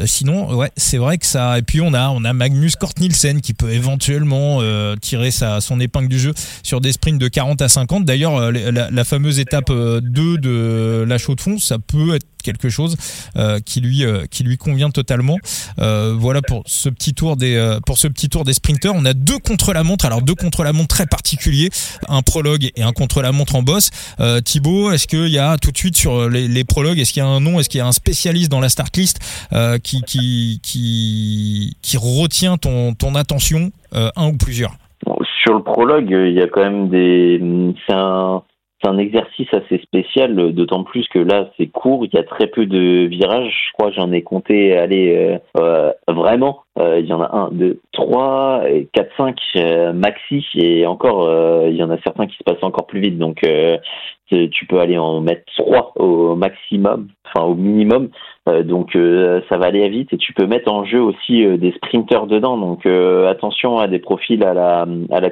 Sinon 0.05 0.55
ouais 0.55 0.71
c'est 0.77 0.97
vrai 0.97 1.17
que 1.17 1.25
ça 1.25 1.57
et 1.57 1.61
puis 1.61 1.81
on 1.81 1.93
a 1.93 2.09
on 2.09 2.23
a 2.23 2.33
Magnus 2.33 2.75
Kort 2.75 2.93
Nielsen 2.99 3.41
qui 3.41 3.53
peut 3.53 3.71
éventuellement 3.71 4.61
tirer 5.01 5.31
sa 5.31 5.59
son 5.59 5.79
épingle 5.79 6.07
du 6.07 6.19
jeu 6.19 6.33
sur 6.63 6.79
des 6.79 6.91
sprints 6.93 7.19
de 7.19 7.27
40 7.27 7.61
à 7.61 7.69
50 7.69 8.05
d'ailleurs 8.05 8.51
la, 8.51 9.03
fameuse 9.03 9.39
étape 9.39 9.71
2 9.71 10.37
de 10.37 11.05
la 11.07 11.17
chaux 11.17 11.35
de 11.35 11.41
fond 11.41 11.57
ça 11.59 11.77
peut 11.79 12.15
être 12.15 12.25
quelque 12.43 12.69
chose 12.69 12.95
qui 13.59 13.81
lui 13.81 14.03
euh, 14.03 14.25
qui 14.29 14.43
lui 14.43 14.57
convient 14.57 14.89
totalement. 14.89 15.37
Euh, 15.79 16.13
voilà 16.17 16.41
pour 16.41 16.63
ce 16.65 16.89
petit 16.89 17.13
tour 17.13 17.35
des 17.35 17.77
pour 17.85 17.97
ce 17.97 18.07
petit 18.07 18.29
tour 18.29 18.43
des 18.43 18.53
sprinters. 18.53 18.93
On 18.95 19.05
a 19.05 19.13
deux 19.13 19.39
contre 19.39 19.73
la 19.73 19.83
montre. 19.83 20.05
Alors 20.05 20.21
deux 20.21 20.35
contre 20.35 20.63
la 20.63 20.73
montre 20.73 20.89
très 20.89 21.05
particuliers, 21.05 21.69
un 22.07 22.21
prologue 22.21 22.69
et 22.75 22.83
un 22.83 22.91
contre 22.91 23.21
la 23.21 23.31
montre 23.31 23.55
en 23.55 23.63
boss. 23.63 23.89
Thibaut, 24.43 24.91
est-ce 24.91 25.07
qu'il 25.07 25.27
y 25.27 25.39
a 25.39 25.57
tout 25.57 25.71
de 25.71 25.77
suite 25.77 25.97
sur 25.97 26.29
les, 26.29 26.47
les 26.47 26.63
prologues, 26.63 26.99
est-ce 26.99 27.13
qu'il 27.13 27.21
y 27.21 27.25
a 27.25 27.29
un 27.29 27.39
nom, 27.39 27.59
est-ce 27.59 27.69
qu'il 27.69 27.79
y 27.79 27.81
a 27.81 27.87
un 27.87 27.91
spécialiste 27.91 28.49
dans 28.51 28.59
la 28.59 28.69
start 28.69 28.95
list 28.97 29.19
qui 29.83 30.01
qui 30.03 30.59
qui 30.63 31.77
qui 31.81 31.97
retient 31.97 32.57
ton 32.57 32.93
ton 32.93 33.15
attention, 33.15 33.71
un 33.91 34.27
ou 34.27 34.37
plusieurs? 34.37 34.75
Sur 35.43 35.53
le 35.53 35.63
prologue, 35.63 36.09
il 36.09 36.33
y 36.33 36.41
a 36.41 36.47
quand 36.47 36.61
même 36.61 36.89
des. 36.89 37.39
C'est 37.85 37.93
un, 37.93 38.41
c'est 38.81 38.89
un 38.89 38.97
exercice 38.97 39.51
assez 39.53 39.79
spécial, 39.79 40.35
d'autant 40.53 40.83
plus 40.83 41.07
que 41.07 41.19
là 41.19 41.49
c'est 41.57 41.67
court, 41.67 42.05
il 42.05 42.13
y 42.13 42.19
a 42.19 42.23
très 42.23 42.47
peu 42.47 42.65
de 42.65 43.07
virages. 43.07 43.67
Je 43.67 43.73
crois 43.73 43.91
j'en 43.91 44.11
ai 44.11 44.21
compté 44.21 44.77
aller 44.77 45.15
euh, 45.15 45.37
euh, 45.59 45.91
vraiment 46.07 46.63
il 46.79 47.05
y 47.05 47.13
en 47.13 47.21
a 47.21 47.35
un, 47.35 47.49
deux, 47.51 47.79
trois, 47.91 48.61
quatre, 48.93 49.11
cinq 49.17 49.37
maxi, 49.93 50.45
et 50.55 50.85
encore, 50.85 51.29
il 51.67 51.75
y 51.75 51.83
en 51.83 51.89
a 51.89 51.97
certains 52.03 52.27
qui 52.27 52.37
se 52.37 52.43
passent 52.43 52.63
encore 52.63 52.87
plus 52.87 52.99
vite. 52.99 53.17
Donc, 53.17 53.45
tu 54.29 54.65
peux 54.67 54.79
aller 54.79 54.97
en 54.97 55.21
mettre 55.21 55.43
trois 55.57 55.93
au 55.95 56.35
maximum, 56.35 57.07
enfin 57.25 57.45
au 57.45 57.55
minimum. 57.55 58.09
donc 58.63 58.97
ça 59.49 59.57
va 59.57 59.65
aller 59.65 59.87
vite 59.89 60.13
et 60.13 60.17
tu 60.17 60.33
peux 60.33 60.45
mettre 60.45 60.71
en 60.71 60.85
jeu 60.85 61.01
aussi 61.01 61.45
des 61.57 61.71
sprinters 61.73 62.27
dedans. 62.27 62.57
Donc 62.57 62.85
attention 62.85 63.79
à 63.79 63.87
des 63.87 63.99
profils 63.99 64.43
à 64.43 64.53
la 64.53 64.85
à 65.11 65.19
la. 65.19 65.29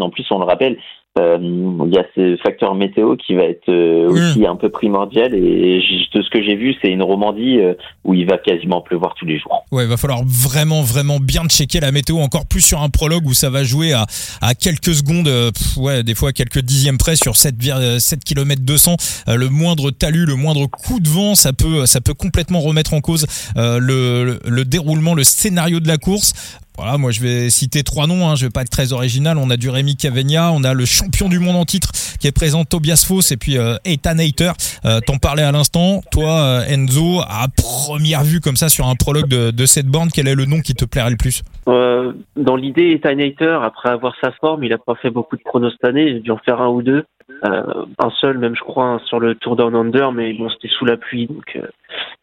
En 0.00 0.10
plus, 0.10 0.26
on 0.30 0.38
le 0.38 0.44
rappelle, 0.44 0.78
euh, 1.18 1.38
il 1.40 1.94
y 1.94 1.98
a 1.98 2.04
ce 2.14 2.36
facteur 2.42 2.74
météo 2.74 3.16
qui 3.16 3.34
va 3.34 3.42
être 3.42 3.68
euh, 3.68 4.08
aussi 4.08 4.46
un 4.46 4.56
peu 4.56 4.68
primordial 4.68 5.34
et 5.34 5.80
de 6.14 6.22
ce 6.22 6.30
que 6.30 6.42
j'ai 6.42 6.54
vu 6.54 6.74
c'est 6.80 6.90
une 6.90 7.02
Romandie 7.02 7.58
euh, 7.58 7.74
où 8.04 8.14
il 8.14 8.28
va 8.28 8.38
quasiment 8.38 8.80
pleuvoir 8.80 9.14
tous 9.14 9.24
les 9.24 9.38
jours. 9.38 9.64
Ouais, 9.72 9.84
il 9.84 9.88
va 9.88 9.96
falloir 9.96 10.20
vraiment 10.24 10.82
vraiment 10.88 11.20
bien 11.20 11.44
checker 11.48 11.80
la 11.80 11.92
météo 11.92 12.18
encore 12.18 12.46
plus 12.46 12.60
sur 12.60 12.82
un 12.82 12.88
prologue 12.88 13.26
où 13.26 13.34
ça 13.34 13.50
va 13.50 13.64
jouer 13.64 13.92
à, 13.92 14.06
à 14.40 14.54
quelques 14.54 14.94
secondes 14.94 15.30
ouais, 15.76 16.02
des 16.02 16.14
fois 16.14 16.32
quelques 16.32 16.60
dixièmes 16.60 16.98
près 16.98 17.16
sur 17.16 17.36
7 17.36 17.54
7 17.98 18.24
km 18.24 18.62
200 18.62 18.96
le 19.28 19.48
moindre 19.48 19.90
talus, 19.90 20.26
le 20.26 20.34
moindre 20.34 20.66
coup 20.66 21.00
de 21.00 21.08
vent, 21.08 21.34
ça 21.34 21.52
peut 21.52 21.86
ça 21.86 22.00
peut 22.00 22.14
complètement 22.14 22.60
remettre 22.60 22.94
en 22.94 23.00
cause 23.00 23.26
le, 23.56 24.40
le 24.44 24.64
déroulement, 24.64 25.14
le 25.14 25.24
scénario 25.24 25.80
de 25.80 25.88
la 25.88 25.98
course. 25.98 26.32
Voilà, 26.78 26.96
moi 26.96 27.10
je 27.10 27.20
vais 27.20 27.50
citer 27.50 27.82
trois 27.82 28.06
noms, 28.06 28.28
hein, 28.28 28.36
je 28.36 28.46
vais 28.46 28.50
pas 28.50 28.62
être 28.62 28.70
très 28.70 28.92
original. 28.92 29.36
On 29.36 29.50
a 29.50 29.56
du 29.56 29.68
Rémi 29.68 29.96
Cavegna, 29.96 30.52
on 30.52 30.62
a 30.62 30.74
le 30.74 30.84
champion 30.84 31.28
du 31.28 31.40
monde 31.40 31.56
en 31.56 31.64
titre 31.64 31.90
qui 32.20 32.28
est 32.28 32.32
présent, 32.32 32.64
Tobias 32.64 33.04
Foss, 33.04 33.32
et 33.32 33.36
puis 33.36 33.58
euh, 33.58 33.76
Ethan 33.84 34.16
Hayter. 34.18 34.52
Euh, 34.84 35.00
T'en 35.00 35.18
parlais 35.18 35.42
à 35.42 35.50
l'instant. 35.50 36.02
Toi, 36.12 36.30
euh, 36.30 36.68
Enzo, 36.68 37.20
à 37.22 37.46
première 37.56 38.22
vue 38.22 38.40
comme 38.40 38.54
ça 38.54 38.68
sur 38.68 38.86
un 38.86 38.94
prologue 38.94 39.26
de, 39.26 39.50
de 39.50 39.66
cette 39.66 39.86
borne, 39.86 40.10
quel 40.14 40.28
est 40.28 40.36
le 40.36 40.44
nom 40.44 40.60
qui 40.60 40.74
te 40.74 40.84
plairait 40.84 41.10
le 41.10 41.16
plus? 41.16 41.42
Euh, 41.68 42.12
Dans 42.36 42.54
l'idée, 42.54 42.92
Ethan 42.92 43.18
Hayter, 43.18 43.58
après 43.64 43.88
avoir 43.88 44.14
sa 44.22 44.30
forme, 44.40 44.62
il 44.62 44.72
a 44.72 44.78
pas 44.78 44.94
fait 45.02 45.10
beaucoup 45.10 45.36
de 45.36 45.42
chronos 45.42 45.70
cette 45.70 45.84
année, 45.84 46.12
j'ai 46.12 46.20
dû 46.20 46.30
en 46.30 46.38
faire 46.38 46.60
un 46.60 46.68
ou 46.68 46.82
deux. 46.82 47.04
Euh, 47.44 47.84
un 47.98 48.10
seul, 48.20 48.38
même 48.38 48.56
je 48.56 48.62
crois, 48.62 48.84
hein, 48.84 49.00
sur 49.04 49.20
le 49.20 49.34
Tour 49.34 49.56
Down 49.56 49.74
Under, 49.74 50.12
mais 50.12 50.32
bon, 50.32 50.48
c'était 50.48 50.68
sous 50.68 50.84
la 50.84 50.96
pluie, 50.96 51.26
donc 51.26 51.56
euh, 51.56 51.66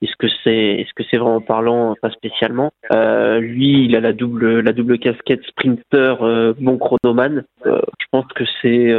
est-ce 0.02 0.16
que 0.18 0.28
c'est, 0.44 0.82
est-ce 0.82 0.94
que 0.94 1.04
c'est 1.10 1.18
vraiment 1.18 1.42
parlant 1.42 1.96
Pas 2.02 2.10
spécialement. 2.10 2.72
Euh, 2.92 3.40
lui, 3.40 3.86
il 3.86 3.96
a 3.96 4.00
la 4.00 4.14
double, 4.14 4.60
la 4.60 4.74
double 4.74 5.00
casquette 5.00 5.44
sprinter, 5.46 6.54
bon 6.60 6.78
chronoman. 6.78 7.44
je 7.64 8.06
pense 8.12 8.26
que 8.34 8.44
c'est 8.62 8.94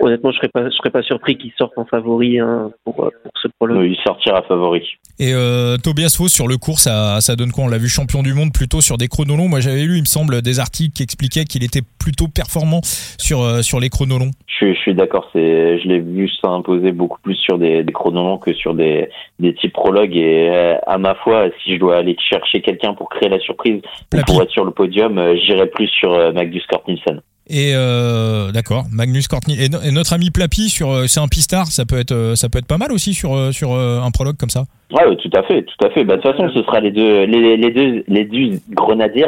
honnêtement, 0.00 0.30
je 0.32 0.36
serais 0.38 0.48
pas, 0.48 0.64
je 0.68 0.76
serais 0.76 0.90
pas 0.90 1.02
surpris 1.02 1.36
qu'il 1.36 1.52
sorte 1.56 1.76
en 1.76 1.84
favori 1.84 2.38
hein, 2.38 2.70
pour, 2.84 2.94
pour, 2.94 3.10
ce 3.40 3.48
prologue. 3.58 3.86
il 3.86 3.96
sortira 4.04 4.42
favori. 4.42 4.82
Et 5.18 5.34
euh, 5.34 5.76
Tobias 5.76 6.14
Foss 6.16 6.32
sur 6.32 6.48
le 6.48 6.56
cours, 6.56 6.78
ça, 6.78 7.20
ça 7.20 7.36
donne 7.36 7.52
quoi? 7.52 7.64
On 7.64 7.68
l'a 7.68 7.78
vu 7.78 7.88
champion 7.88 8.22
du 8.22 8.32
monde 8.32 8.52
plutôt 8.52 8.80
sur 8.80 8.96
des 8.96 9.08
chronolongs. 9.08 9.48
Moi, 9.48 9.60
j'avais 9.60 9.82
lu, 9.82 9.96
il 9.96 10.00
me 10.00 10.06
semble, 10.06 10.42
des 10.42 10.60
articles 10.60 10.94
qui 10.94 11.02
expliquaient 11.02 11.44
qu'il 11.44 11.62
était 11.62 11.82
plutôt 11.98 12.28
performant 12.28 12.80
sur 13.18 13.42
euh, 13.42 13.62
sur 13.62 13.80
les 13.80 13.90
chronolongs. 13.90 14.32
Je, 14.46 14.72
je 14.72 14.78
suis 14.78 14.94
d'accord. 14.94 15.28
C'est, 15.32 15.78
je 15.78 15.88
l'ai 15.88 16.00
vu 16.00 16.28
s'imposer 16.28 16.92
beaucoup 16.92 17.20
plus 17.20 17.36
sur 17.36 17.58
des, 17.58 17.82
des 17.84 17.92
que 17.92 18.54
sur 18.54 18.74
des 18.74 19.08
des 19.38 19.54
types 19.54 19.72
prologues. 19.72 20.16
Et 20.16 20.48
euh, 20.50 20.76
à 20.86 20.98
ma 20.98 21.14
foi, 21.14 21.48
si 21.62 21.74
je 21.74 21.80
dois 21.80 21.98
aller 21.98 22.16
chercher 22.18 22.60
quelqu'un 22.60 22.94
pour 22.94 23.08
créer 23.08 23.28
la 23.28 23.40
surprise, 23.40 23.82
pour 24.26 24.42
être 24.42 24.50
sur 24.50 24.64
le 24.64 24.70
podium, 24.70 25.18
euh, 25.18 25.36
j'irai 25.36 25.66
plus 25.66 25.88
sur 25.88 26.32
Magnus 26.32 26.64
Cort 26.66 26.82
Nielsen. 26.88 27.20
Et 27.52 27.72
euh, 27.74 28.52
d'accord, 28.52 28.84
Magnus 28.92 29.26
Courtney 29.26 29.56
et, 29.60 29.90
notre 29.90 30.12
ami 30.12 30.30
Plapi 30.30 30.68
sur 30.68 30.92
euh, 30.92 31.06
c'est 31.08 31.18
un 31.18 31.26
pistard, 31.26 31.66
ça 31.66 31.84
peut 31.84 31.98
être 31.98 32.12
euh, 32.12 32.36
ça 32.36 32.48
peut 32.48 32.60
être 32.60 32.68
pas 32.68 32.78
mal 32.78 32.92
aussi 32.92 33.12
sur 33.12 33.34
euh, 33.34 33.50
sur 33.50 33.72
un 33.72 34.10
prologue 34.12 34.36
comme 34.36 34.50
ça. 34.50 34.66
Ouais, 34.92 35.16
tout 35.16 35.30
à 35.34 35.42
fait, 35.42 35.64
tout 35.64 35.84
à 35.84 35.90
fait. 35.90 36.04
Bah, 36.04 36.16
de 36.16 36.22
toute 36.22 36.30
façon, 36.30 36.48
ce 36.54 36.62
sera 36.62 36.78
les 36.78 36.92
deux 36.92 37.24
les, 37.24 37.72
deux 37.72 38.04
les 38.06 38.24
deux 38.24 38.60
grenadiers, 38.70 39.26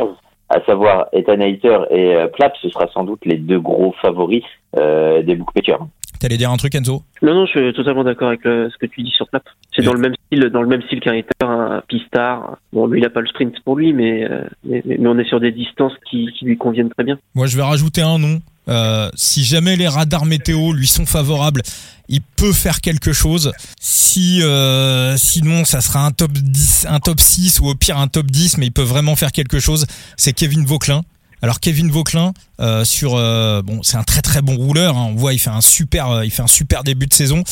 à 0.48 0.60
savoir 0.64 1.06
Ethan 1.12 1.40
Hayter 1.40 1.78
et 1.90 2.14
Plap, 2.34 2.52
ce 2.62 2.68
sera 2.68 2.86
sans 2.94 3.02
doute 3.02 3.24
les 3.24 3.38
deux 3.38 3.58
gros 3.58 3.92
favoris 4.00 4.44
des 4.76 5.34
bookmakers. 5.34 5.84
T'allais 6.22 6.36
dire 6.36 6.52
un 6.52 6.56
truc, 6.56 6.72
Enzo? 6.76 7.02
Non, 7.20 7.34
non, 7.34 7.46
je 7.46 7.50
suis 7.50 7.72
totalement 7.72 8.04
d'accord 8.04 8.28
avec 8.28 8.42
ce 8.44 8.78
que 8.78 8.86
tu 8.86 9.02
dis 9.02 9.10
sur 9.10 9.28
Plap. 9.28 9.42
C'est 9.74 9.82
dans 9.82 9.92
le 9.92 9.98
même 9.98 10.14
style, 10.26 10.50
dans 10.50 10.62
le 10.62 10.68
même 10.68 10.82
style 10.82 11.00
qu'un 11.00 11.18
Hater, 11.18 11.44
un 11.44 11.82
Pistard. 11.88 12.58
Bon, 12.72 12.86
lui, 12.86 13.00
il 13.00 13.02
n'a 13.02 13.10
pas 13.10 13.22
le 13.22 13.26
sprint 13.26 13.58
pour 13.64 13.74
lui, 13.74 13.92
mais, 13.92 14.28
mais, 14.62 14.84
mais, 14.86 15.04
on 15.04 15.18
est 15.18 15.28
sur 15.28 15.40
des 15.40 15.50
distances 15.50 15.94
qui, 16.08 16.28
qui 16.38 16.44
lui 16.44 16.56
conviennent 16.56 16.90
très 16.90 17.02
bien. 17.02 17.18
Moi, 17.34 17.48
je 17.48 17.56
vais 17.56 17.64
rajouter 17.64 18.02
un 18.02 18.20
nom. 18.20 18.40
Euh, 18.68 19.10
si 19.14 19.42
jamais 19.42 19.74
les 19.74 19.88
radars 19.88 20.24
météo 20.24 20.72
lui 20.72 20.86
sont 20.86 21.06
favorables, 21.06 21.62
il 22.08 22.20
peut 22.22 22.52
faire 22.52 22.80
quelque 22.80 23.12
chose. 23.12 23.52
Si 23.80 24.40
euh, 24.42 25.16
sinon 25.16 25.64
ça 25.64 25.80
sera 25.80 26.06
un 26.06 26.12
top 26.12 26.32
10, 26.32 26.86
un 26.88 27.00
top 27.00 27.18
6 27.18 27.60
ou 27.60 27.66
au 27.66 27.74
pire 27.74 27.98
un 27.98 28.06
top 28.06 28.26
10, 28.26 28.58
mais 28.58 28.66
il 28.66 28.72
peut 28.72 28.82
vraiment 28.82 29.16
faire 29.16 29.32
quelque 29.32 29.58
chose, 29.58 29.86
c'est 30.16 30.32
Kevin 30.32 30.64
Vauclin. 30.64 31.02
Alors 31.42 31.58
Kevin 31.58 31.90
Vauclin 31.90 32.32
euh, 32.60 32.84
euh, 33.02 33.62
c'est 33.82 33.96
un 33.96 34.04
très 34.04 34.22
très 34.22 34.42
bon 34.42 34.56
rouleur 34.56 34.96
hein. 34.96 35.08
on 35.10 35.16
voit 35.16 35.34
il 35.34 35.40
fait 35.40 35.50
un 35.50 35.60
super 35.60 36.08
euh, 36.08 36.24
il 36.24 36.30
fait 36.30 36.42
un 36.42 36.46
super 36.46 36.84
début 36.84 37.06
de 37.06 37.14
saison. 37.14 37.42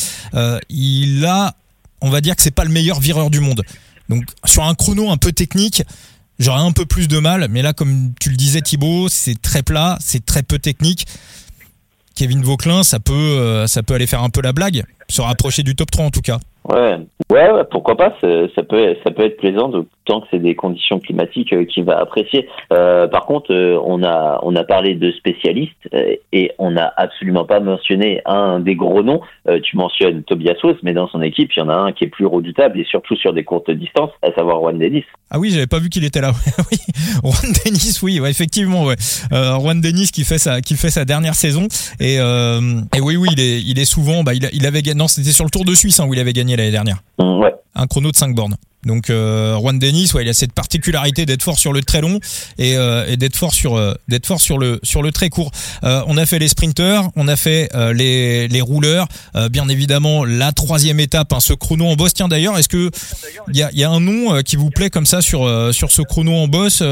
Il 0.69 1.25
a 1.25 1.55
on 1.99 2.09
va 2.09 2.21
dire 2.21 2.35
que 2.35 2.41
c'est 2.41 2.51
pas 2.51 2.63
le 2.63 2.71
meilleur 2.71 2.99
vireur 3.01 3.29
du 3.29 3.41
monde. 3.41 3.63
Donc 4.07 4.23
sur 4.45 4.63
un 4.63 4.73
chrono 4.75 5.11
un 5.11 5.17
peu 5.17 5.33
technique 5.33 5.83
j'aurais 6.39 6.61
un 6.61 6.71
peu 6.71 6.85
plus 6.85 7.09
de 7.09 7.19
mal 7.19 7.47
mais 7.49 7.61
là 7.61 7.73
comme 7.73 8.13
tu 8.19 8.29
le 8.29 8.37
disais 8.37 8.61
Thibaut 8.61 9.09
c'est 9.09 9.39
très 9.39 9.61
plat 9.61 9.97
c'est 9.99 10.25
très 10.25 10.41
peu 10.41 10.57
technique. 10.57 11.05
Kevin 12.15 12.43
Vauclin 12.43 12.83
ça 12.83 13.01
peut 13.01 13.65
ça 13.67 13.83
peut 13.83 13.93
aller 13.93 14.07
faire 14.07 14.23
un 14.23 14.29
peu 14.29 14.41
la 14.41 14.53
blague 14.53 14.85
se 15.09 15.21
rapprocher 15.21 15.63
du 15.63 15.75
top 15.75 15.91
3 15.91 16.05
en 16.05 16.11
tout 16.11 16.21
cas 16.21 16.39
Ouais, 16.69 16.97
ouais, 17.31 17.63
pourquoi 17.69 17.95
pas. 17.97 18.15
Ça 18.21 18.63
peut, 18.63 18.95
ça 19.03 19.11
peut 19.11 19.25
être 19.25 19.37
plaisant 19.37 19.71
tant 20.05 20.21
que 20.21 20.27
c'est 20.31 20.39
des 20.39 20.55
conditions 20.55 20.99
climatiques 20.99 21.53
euh, 21.53 21.65
qu'il 21.65 21.83
va 21.83 21.99
apprécier. 21.99 22.47
Euh, 22.73 23.07
par 23.07 23.25
contre, 23.25 23.53
euh, 23.53 23.79
on 23.83 24.03
a, 24.03 24.39
on 24.43 24.55
a 24.55 24.63
parlé 24.63 24.95
de 24.95 25.11
spécialistes 25.11 25.89
et 26.31 26.51
on 26.57 26.71
n'a 26.71 26.91
absolument 26.97 27.45
pas 27.45 27.59
mentionné 27.59 28.21
un 28.25 28.59
des 28.59 28.75
gros 28.75 29.03
noms. 29.03 29.21
tu 29.63 29.77
mentionnes 29.77 30.23
Tobias 30.23 30.55
Foss, 30.61 30.77
mais 30.83 30.93
dans 30.93 31.07
son 31.07 31.21
équipe, 31.21 31.51
il 31.55 31.59
y 31.59 31.61
en 31.61 31.69
a 31.69 31.75
un 31.75 31.91
qui 31.91 32.05
est 32.05 32.07
plus 32.07 32.25
redoutable 32.25 32.79
et 32.79 32.85
surtout 32.85 33.15
sur 33.15 33.33
des 33.33 33.43
courtes 33.43 33.71
distances, 33.71 34.11
à 34.21 34.31
savoir 34.33 34.59
Juan 34.59 34.77
Dennis. 34.77 35.03
Ah 35.29 35.39
oui, 35.39 35.49
j'avais 35.51 35.67
pas 35.67 35.79
vu 35.79 35.89
qu'il 35.89 36.03
était 36.03 36.21
là. 36.21 36.31
Juan 37.23 37.53
Dennis, 37.65 37.99
oui, 38.03 38.19
ouais, 38.19 38.29
effectivement, 38.29 38.85
ouais. 38.85 38.95
Juan 39.31 39.79
Dennis 39.81 40.09
qui 40.13 40.23
fait 40.23 40.37
sa, 40.37 40.61
qui 40.61 40.75
fait 40.75 40.89
sa 40.89 41.05
dernière 41.05 41.35
saison 41.35 41.67
et, 41.99 42.15
et 42.15 43.01
oui, 43.01 43.15
oui, 43.15 43.29
il 43.31 43.39
est, 43.39 43.61
il 43.61 43.79
est 43.79 43.85
souvent, 43.85 44.23
bah, 44.23 44.33
il, 44.33 44.49
il 44.53 44.65
avait. 44.65 44.81
Non, 44.95 45.07
c'était 45.07 45.31
sur 45.31 45.45
le 45.45 45.51
Tour 45.51 45.65
de 45.65 45.73
Suisse 45.73 45.99
hein, 45.99 46.05
où 46.07 46.13
il 46.13 46.19
avait 46.19 46.33
gagné 46.33 46.50
l'année 46.55 46.71
dernière. 46.71 47.03
Ouais. 47.19 47.53
Un 47.75 47.87
chrono 47.87 48.11
de 48.11 48.15
5 48.15 48.35
bornes. 48.35 48.55
Donc 48.85 49.09
euh, 49.09 49.55
Juan 49.59 49.77
Dennis, 49.77 50.11
ouais, 50.13 50.23
il 50.23 50.29
a 50.29 50.33
cette 50.33 50.53
particularité 50.53 51.25
d'être 51.25 51.43
fort 51.43 51.59
sur 51.59 51.73
le 51.73 51.81
très 51.81 52.01
long 52.01 52.19
et, 52.57 52.77
euh, 52.77 53.05
et 53.07 53.17
d'être 53.17 53.35
fort 53.35 53.53
sur 53.53 53.75
euh, 53.75 53.93
d'être 54.07 54.25
fort 54.25 54.41
sur 54.41 54.57
le 54.57 54.79
sur 54.83 55.03
le 55.03 55.11
très 55.11 55.29
court. 55.29 55.51
Euh, 55.83 56.03
on 56.07 56.17
a 56.17 56.25
fait 56.25 56.39
les 56.39 56.47
sprinters, 56.47 57.03
on 57.15 57.27
a 57.27 57.35
fait 57.35 57.69
euh, 57.75 57.93
les 57.93 58.47
les 58.47 58.61
rouleurs, 58.61 59.07
bien 59.51 59.67
évidemment 59.69 60.25
la 60.25 60.51
troisième 60.51 60.99
étape, 60.99 61.33
hein, 61.33 61.39
ce 61.39 61.53
chrono 61.53 61.85
en 61.85 61.95
boss. 61.95 62.13
Tiens 62.13 62.27
d'ailleurs, 62.27 62.57
est-ce 62.57 62.69
que 62.69 62.89
il 63.49 63.57
y 63.57 63.63
a, 63.63 63.69
y 63.71 63.83
a 63.83 63.89
un 63.89 63.99
nom 63.99 64.41
qui 64.43 64.55
vous 64.55 64.69
plaît 64.69 64.89
comme 64.89 65.05
ça 65.05 65.21
sur 65.21 65.41
sur 65.73 65.91
ce 65.91 66.01
chrono 66.01 66.33
en 66.35 66.47
boss 66.47 66.83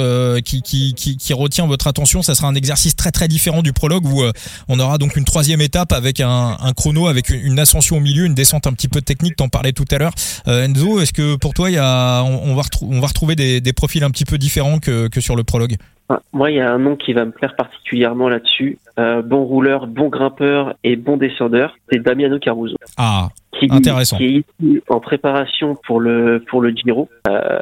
qui, 0.45 0.61
qui, 0.61 0.93
qui 0.93 1.17
qui 1.17 1.33
retient 1.33 1.65
votre 1.65 1.87
attention? 1.87 2.21
Ça 2.21 2.35
sera 2.35 2.47
un 2.47 2.55
exercice 2.55 2.95
très 2.95 3.11
très 3.11 3.27
différent 3.27 3.61
du 3.61 3.73
prologue 3.73 4.05
où 4.05 4.23
on 4.67 4.79
aura 4.79 4.97
donc 4.97 5.15
une 5.15 5.25
troisième 5.25 5.61
étape 5.61 5.91
avec 5.91 6.19
un, 6.19 6.57
un 6.59 6.73
chrono 6.73 7.07
avec 7.07 7.29
une, 7.29 7.39
une, 7.39 7.59
ascension 7.59 7.97
au 7.97 7.99
milieu, 7.99 8.25
une 8.25 8.35
descente 8.35 8.67
un 8.67 8.73
petit 8.73 8.87
peu 8.87 9.01
technique. 9.01 9.35
T'en 9.35 9.49
parlais 9.49 9.73
tout 9.73 9.85
à 9.91 9.97
l'heure, 9.97 10.13
Enzo. 10.45 10.99
Est-ce 11.01 11.13
que 11.13 11.35
pour 11.35 11.53
toi 11.53 11.69
il 11.69 11.75
y 11.75 11.77
a 11.77 11.78
on, 11.79 12.55
va, 12.55 12.61
on 12.81 12.99
va 12.99 13.07
retrouver 13.07 13.35
des, 13.35 13.73
profils 13.73 14.03
un 14.03 14.11
petit 14.11 14.25
peu 14.25 14.37
différents 14.37 14.79
que, 14.79 15.09
sur 15.19 15.35
le 15.35 15.43
prologue. 15.43 15.75
Ah, 16.11 16.21
moi, 16.33 16.49
il 16.49 16.57
y 16.57 16.59
a 16.59 16.71
un 16.71 16.79
nom 16.79 16.95
qui 16.95 17.13
va 17.13 17.23
me 17.23 17.31
plaire 17.31 17.55
particulièrement 17.55 18.29
là-dessus. 18.29 18.79
Euh, 18.97 19.21
bon 19.21 19.43
rouleur, 19.43 19.85
bon 19.85 20.09
grimpeur 20.09 20.73
et 20.83 20.95
bon 20.95 21.17
descendeur, 21.17 21.77
c'est 21.91 21.99
Damiano 21.99 22.39
Caruso. 22.39 22.75
Ah, 22.97 23.29
qui, 23.59 23.67
intéressant. 23.69 24.17
Qui 24.17 24.25
est 24.25 24.45
ici 24.59 24.81
en 24.89 24.99
préparation 24.99 25.77
pour 25.85 25.99
le 25.99 26.43
pour 26.47 26.61
le 26.61 26.71
Giro. 26.71 27.09
Euh, 27.27 27.59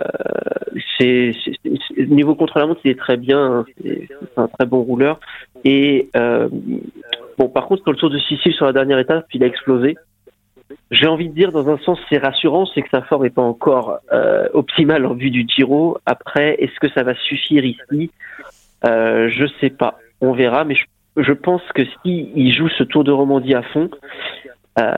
c'est 0.97 1.33
niveau 1.97 2.35
contre 2.35 2.57
la 2.59 2.67
montre, 2.67 2.81
il 2.85 2.91
est 2.91 2.99
très 2.99 3.17
bien. 3.17 3.39
Hein. 3.39 3.65
c'est 3.83 4.07
un 4.37 4.47
très 4.47 4.65
bon 4.65 4.81
rouleur. 4.81 5.19
Et 5.65 6.09
euh, 6.15 6.47
bon, 7.37 7.49
par 7.49 7.67
contre, 7.67 7.83
sur 7.83 7.91
le 7.91 7.97
Tour 7.97 8.09
de 8.09 8.19
Sicile, 8.19 8.53
sur 8.53 8.65
la 8.65 8.73
dernière 8.73 8.99
étape, 8.99 9.25
il 9.33 9.43
a 9.43 9.47
explosé. 9.47 9.97
J'ai 10.91 11.07
envie 11.07 11.29
de 11.29 11.33
dire, 11.33 11.51
dans 11.51 11.69
un 11.69 11.77
sens, 11.79 11.99
c'est 12.09 12.17
rassurant, 12.17 12.65
c'est 12.65 12.81
que 12.81 12.89
sa 12.89 13.01
forme 13.01 13.23
n'est 13.23 13.29
pas 13.29 13.41
encore 13.41 13.99
euh, 14.11 14.47
optimale 14.53 15.05
en 15.05 15.13
vue 15.13 15.31
du 15.31 15.45
Giro. 15.47 15.97
Après, 16.05 16.55
est-ce 16.59 16.79
que 16.79 16.89
ça 16.93 17.03
va 17.03 17.13
suffire 17.15 17.65
ici? 17.65 18.11
Euh, 18.85 19.29
Je 19.29 19.45
sais 19.59 19.69
pas. 19.69 19.99
On 20.21 20.33
verra, 20.33 20.63
mais 20.63 20.75
je, 21.15 21.33
pense 21.33 21.61
que 21.75 21.83
s'il 21.85 22.31
il 22.35 22.53
joue 22.53 22.69
ce 22.69 22.83
Tour 22.83 23.03
de 23.03 23.11
Romandie 23.11 23.53
à 23.53 23.61
fond 23.61 23.89
euh, 24.79 24.91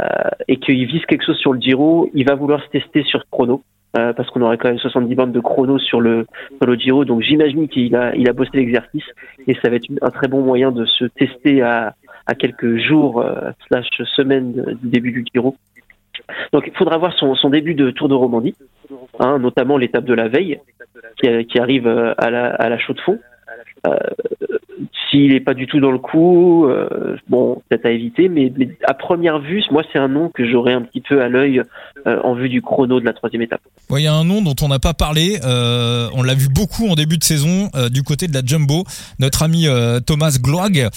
et 0.47 0.57
qu'il 0.57 0.85
vise 0.85 1.05
quelque 1.05 1.25
chose 1.25 1.37
sur 1.37 1.53
le 1.53 1.59
Giro, 1.59 2.09
il 2.13 2.25
va 2.25 2.35
vouloir 2.35 2.63
se 2.63 2.69
tester 2.69 3.03
sur 3.03 3.23
chrono. 3.29 3.63
Euh, 3.97 4.13
parce 4.13 4.29
qu'on 4.29 4.41
aurait 4.41 4.59
quand 4.59 4.69
même 4.69 4.77
70 4.77 5.15
bandes 5.15 5.31
de 5.31 5.39
chrono 5.39 5.79
sur 5.79 5.99
le, 5.99 6.27
sur 6.57 6.67
le 6.67 6.75
Giro, 6.75 7.05
donc 7.05 7.23
j'imagine 7.23 7.67
qu'il 7.67 7.95
a, 7.95 8.15
il 8.15 8.29
a 8.29 8.33
bossé 8.33 8.51
l'exercice 8.53 9.03
et 9.47 9.55
ça 9.55 9.69
va 9.71 9.77
être 9.77 9.87
un 10.03 10.11
très 10.11 10.27
bon 10.27 10.43
moyen 10.43 10.71
de 10.71 10.85
se 10.85 11.05
tester 11.05 11.63
à, 11.63 11.95
à 12.25 12.35
quelques 12.35 12.77
jours 12.77 13.21
euh, 13.21 13.51
slash 13.67 13.87
semaines 14.15 14.53
du 14.81 14.89
début 14.89 15.11
du 15.11 15.25
Giro. 15.33 15.55
Donc 16.53 16.65
il 16.67 16.73
faudra 16.73 16.97
voir 16.97 17.13
son, 17.13 17.49
début 17.49 17.73
de 17.73 17.91
Tour 17.91 18.09
de 18.09 18.13
Romandie, 18.13 18.55
hein, 19.19 19.39
notamment 19.39 19.77
l'étape 19.77 20.05
de 20.05 20.13
la 20.13 20.27
veille 20.27 20.59
qui, 21.21 21.45
qui 21.45 21.59
arrive 21.59 21.87
à 21.87 22.29
la, 22.29 22.53
à 22.55 22.69
la 22.69 22.77
chaux 22.77 22.93
de 22.93 23.01
fond. 23.01 23.19
Euh, 23.87 23.95
s'il 25.09 25.31
n'est 25.31 25.39
pas 25.39 25.55
du 25.55 25.65
tout 25.65 25.79
dans 25.79 25.91
le 25.91 25.97
coup, 25.97 26.65
euh, 26.67 27.17
bon, 27.27 27.61
peut-être 27.67 27.85
à 27.85 27.89
éviter, 27.89 28.29
mais, 28.29 28.51
à 28.83 28.93
première 28.93 29.39
vue, 29.39 29.63
moi, 29.71 29.81
c'est 29.91 29.97
un 29.97 30.07
nom 30.07 30.29
que 30.29 30.49
j'aurais 30.49 30.73
un 30.73 30.81
petit 30.81 31.01
peu 31.01 31.21
à 31.21 31.29
l'œil 31.29 31.63
euh, 32.05 32.19
en 32.23 32.35
vue 32.35 32.49
du 32.49 32.61
chrono 32.61 32.99
de 32.99 33.05
la 33.05 33.13
troisième 33.13 33.41
étape. 33.41 33.61
Il 33.89 34.03
y 34.03 34.07
a 34.07 34.13
un 34.13 34.23
nom 34.23 34.41
dont 34.41 34.55
on 34.61 34.67
n'a 34.67 34.77
pas 34.77 34.93
parlé, 34.93 35.39
on 35.43 36.23
l'a 36.23 36.35
vu 36.35 36.47
beaucoup 36.47 36.87
en 36.87 36.95
début 36.95 37.17
de 37.17 37.23
saison 37.23 37.69
du 37.91 38.03
côté 38.03 38.27
de 38.27 38.33
la 38.33 38.41
Jumbo, 38.45 38.83
notre 39.17 39.41
ami 39.41 39.65
Thomas 40.05 40.37
Gloag, 40.39 40.89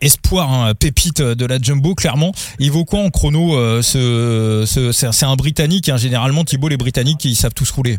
espoir, 0.00 0.52
hein, 0.52 0.74
pépite 0.74 1.22
de 1.22 1.46
la 1.46 1.58
Jumbo, 1.58 1.94
clairement. 1.94 2.32
Il 2.58 2.72
vaut 2.72 2.84
quoi 2.84 3.00
en 3.00 3.10
chrono 3.10 3.82
ce, 3.82 4.64
ce 4.66 4.90
C'est 4.90 5.26
un 5.26 5.36
Britannique, 5.36 5.88
hein, 5.88 5.96
généralement, 5.96 6.42
Thibaut, 6.42 6.68
les 6.68 6.76
Britanniques, 6.76 7.24
ils 7.24 7.36
savent 7.36 7.54
tous 7.54 7.70
rouler. 7.70 7.96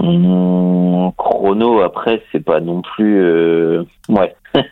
Mmh, 0.00 1.10
chrono, 1.16 1.80
après, 1.80 2.22
c'est 2.32 2.44
pas 2.44 2.60
non 2.60 2.82
plus. 2.82 3.22
Euh... 3.22 3.84
Ouais. 4.08 4.34
je, 4.54 4.62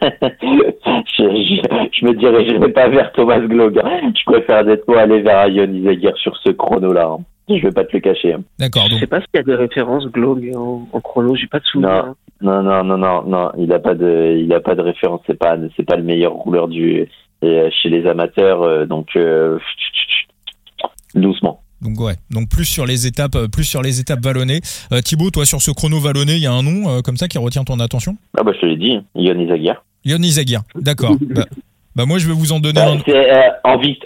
je, 1.17 2.05
me 2.05 2.15
dirigerai 2.15 2.73
pas 2.73 2.89
vers 2.89 3.13
Thomas 3.13 3.41
Glog. 3.41 3.81
Je 4.15 4.25
préfère 4.25 4.65
d'être 4.65 4.87
moi 4.89 5.01
aller 5.01 5.21
vers 5.21 5.49
Ion 5.49 5.73
Izaguirre 5.73 6.17
sur 6.17 6.37
ce 6.39 6.51
chrono-là. 6.51 7.17
Hein. 7.19 7.25
Je 7.49 7.63
vais 7.63 7.73
pas 7.73 7.85
te 7.85 7.95
le 7.95 8.01
cacher. 8.01 8.35
Hein. 8.35 8.43
D'accord. 8.59 8.85
Je 8.91 8.97
sais 8.97 9.07
pas 9.07 9.21
s'il 9.21 9.29
y 9.35 9.39
a 9.39 9.43
des 9.43 9.55
références 9.55 10.07
Glog 10.07 10.51
en, 10.55 11.01
chrono. 11.01 11.35
J'ai 11.35 11.47
pas 11.49 11.61
de 11.61 11.65
souvenir. 11.65 12.15
Non, 12.41 12.63
non, 12.63 12.85
non, 12.85 12.97
non, 12.97 13.23
non. 13.23 13.51
Il 13.59 13.73
a 13.73 13.79
pas 13.79 13.95
de, 13.95 14.37
il 14.39 14.53
a 14.53 14.61
pas 14.61 14.75
de 14.75 14.83
référence. 14.83 15.21
C'est 15.27 15.39
pas, 15.39 15.57
c'est 15.77 15.85
pas 15.85 15.97
le 15.97 16.05
meilleur 16.05 16.33
rouleur 16.33 16.69
du 16.69 17.07
chez 17.43 17.89
les 17.89 18.07
amateurs. 18.07 18.63
Euh, 18.63 18.87
donc 18.87 19.17
euh, 19.17 19.59
doucement. 21.15 21.61
Donc 21.83 21.99
ouais, 22.01 22.15
donc 22.31 22.49
plus 22.49 22.67
sur 22.67 22.85
les 22.85 23.07
étapes, 23.07 23.37
euh, 23.37 23.49
plus 23.49 23.65
sur 23.65 23.83
les 23.83 24.01
étapes 24.01 24.23
vallonnées. 24.23 24.61
Euh, 24.93 25.01
Thibaut, 25.01 25.31
toi 25.31 25.47
sur 25.47 25.63
ce 25.63 25.71
chrono 25.71 25.99
vallonné, 25.99 26.35
il 26.35 26.43
y 26.43 26.47
a 26.47 26.53
un 26.53 26.63
nom 26.63 26.89
euh, 26.89 27.01
comme 27.01 27.17
ça 27.17 27.27
qui 27.27 27.39
retient 27.39 27.65
ton 27.65 27.81
attention? 27.81 28.17
Ah 28.39 28.43
bah 28.43 28.53
je 28.55 28.61
te 28.61 28.67
l'ai 28.67 28.77
dit, 28.77 28.99
Yann 29.15 29.41
Izaguirre. 29.41 29.83
Yann 30.05 30.23
Izaguirre, 30.23 30.63
d'accord. 30.75 31.17
bah, 31.21 31.47
bah, 31.97 32.05
moi 32.05 32.19
je 32.19 32.27
vais 32.27 32.35
vous 32.35 32.53
en 32.53 32.61
donner 32.61 32.81
bah, 32.81 32.93
un. 32.93 33.11
Euh, 33.11 33.49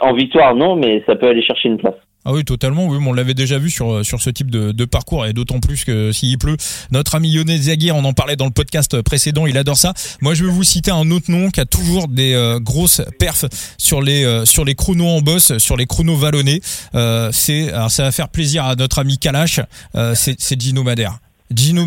en 0.00 0.14
victoire 0.14 0.54
non, 0.54 0.76
mais 0.76 1.02
ça 1.06 1.16
peut 1.16 1.28
aller 1.28 1.42
chercher 1.42 1.68
une 1.68 1.78
place. 1.78 1.94
Ah 2.24 2.32
oui, 2.32 2.44
totalement. 2.44 2.86
Oui, 2.86 2.98
on 3.04 3.12
l'avait 3.12 3.34
déjà 3.34 3.58
vu 3.58 3.70
sur 3.70 4.04
sur 4.04 4.20
ce 4.20 4.30
type 4.30 4.50
de, 4.50 4.84
parcours 4.84 5.26
et 5.26 5.32
d'autant 5.32 5.60
plus 5.60 5.84
que 5.84 6.12
s'il 6.12 6.38
pleut. 6.38 6.56
Notre 6.90 7.14
ami 7.14 7.30
Yonel 7.30 7.60
Zaguir, 7.62 7.96
on 7.96 8.04
en 8.04 8.12
parlait 8.12 8.36
dans 8.36 8.44
le 8.46 8.50
podcast 8.50 9.00
précédent, 9.02 9.46
il 9.46 9.58
adore 9.58 9.76
ça. 9.76 9.94
Moi, 10.20 10.34
je 10.34 10.44
vais 10.44 10.50
vous 10.50 10.64
citer 10.64 10.90
un 10.90 11.10
autre 11.10 11.30
nom 11.30 11.50
qui 11.50 11.60
a 11.60 11.66
toujours 11.66 12.08
des 12.08 12.34
euh, 12.34 12.60
grosses 12.60 13.02
perfs 13.18 13.46
sur 13.78 14.02
les 14.02 14.24
euh, 14.24 14.44
sur 14.44 14.64
les 14.64 14.74
chronos 14.74 15.08
en 15.08 15.20
boss, 15.20 15.58
sur 15.58 15.76
les 15.76 15.86
chronos 15.86 16.16
vallonnés. 16.16 16.60
Euh, 16.94 17.30
c'est 17.32 17.70
ça 17.88 18.04
va 18.04 18.12
faire 18.12 18.28
plaisir 18.28 18.64
à 18.64 18.76
notre 18.76 18.98
ami 18.98 19.18
Kalash. 19.18 19.60
Euh, 19.94 20.14
c'est 20.14 20.60
Gino 20.60 20.82
Madère. 20.82 21.18
Gino 21.54 21.86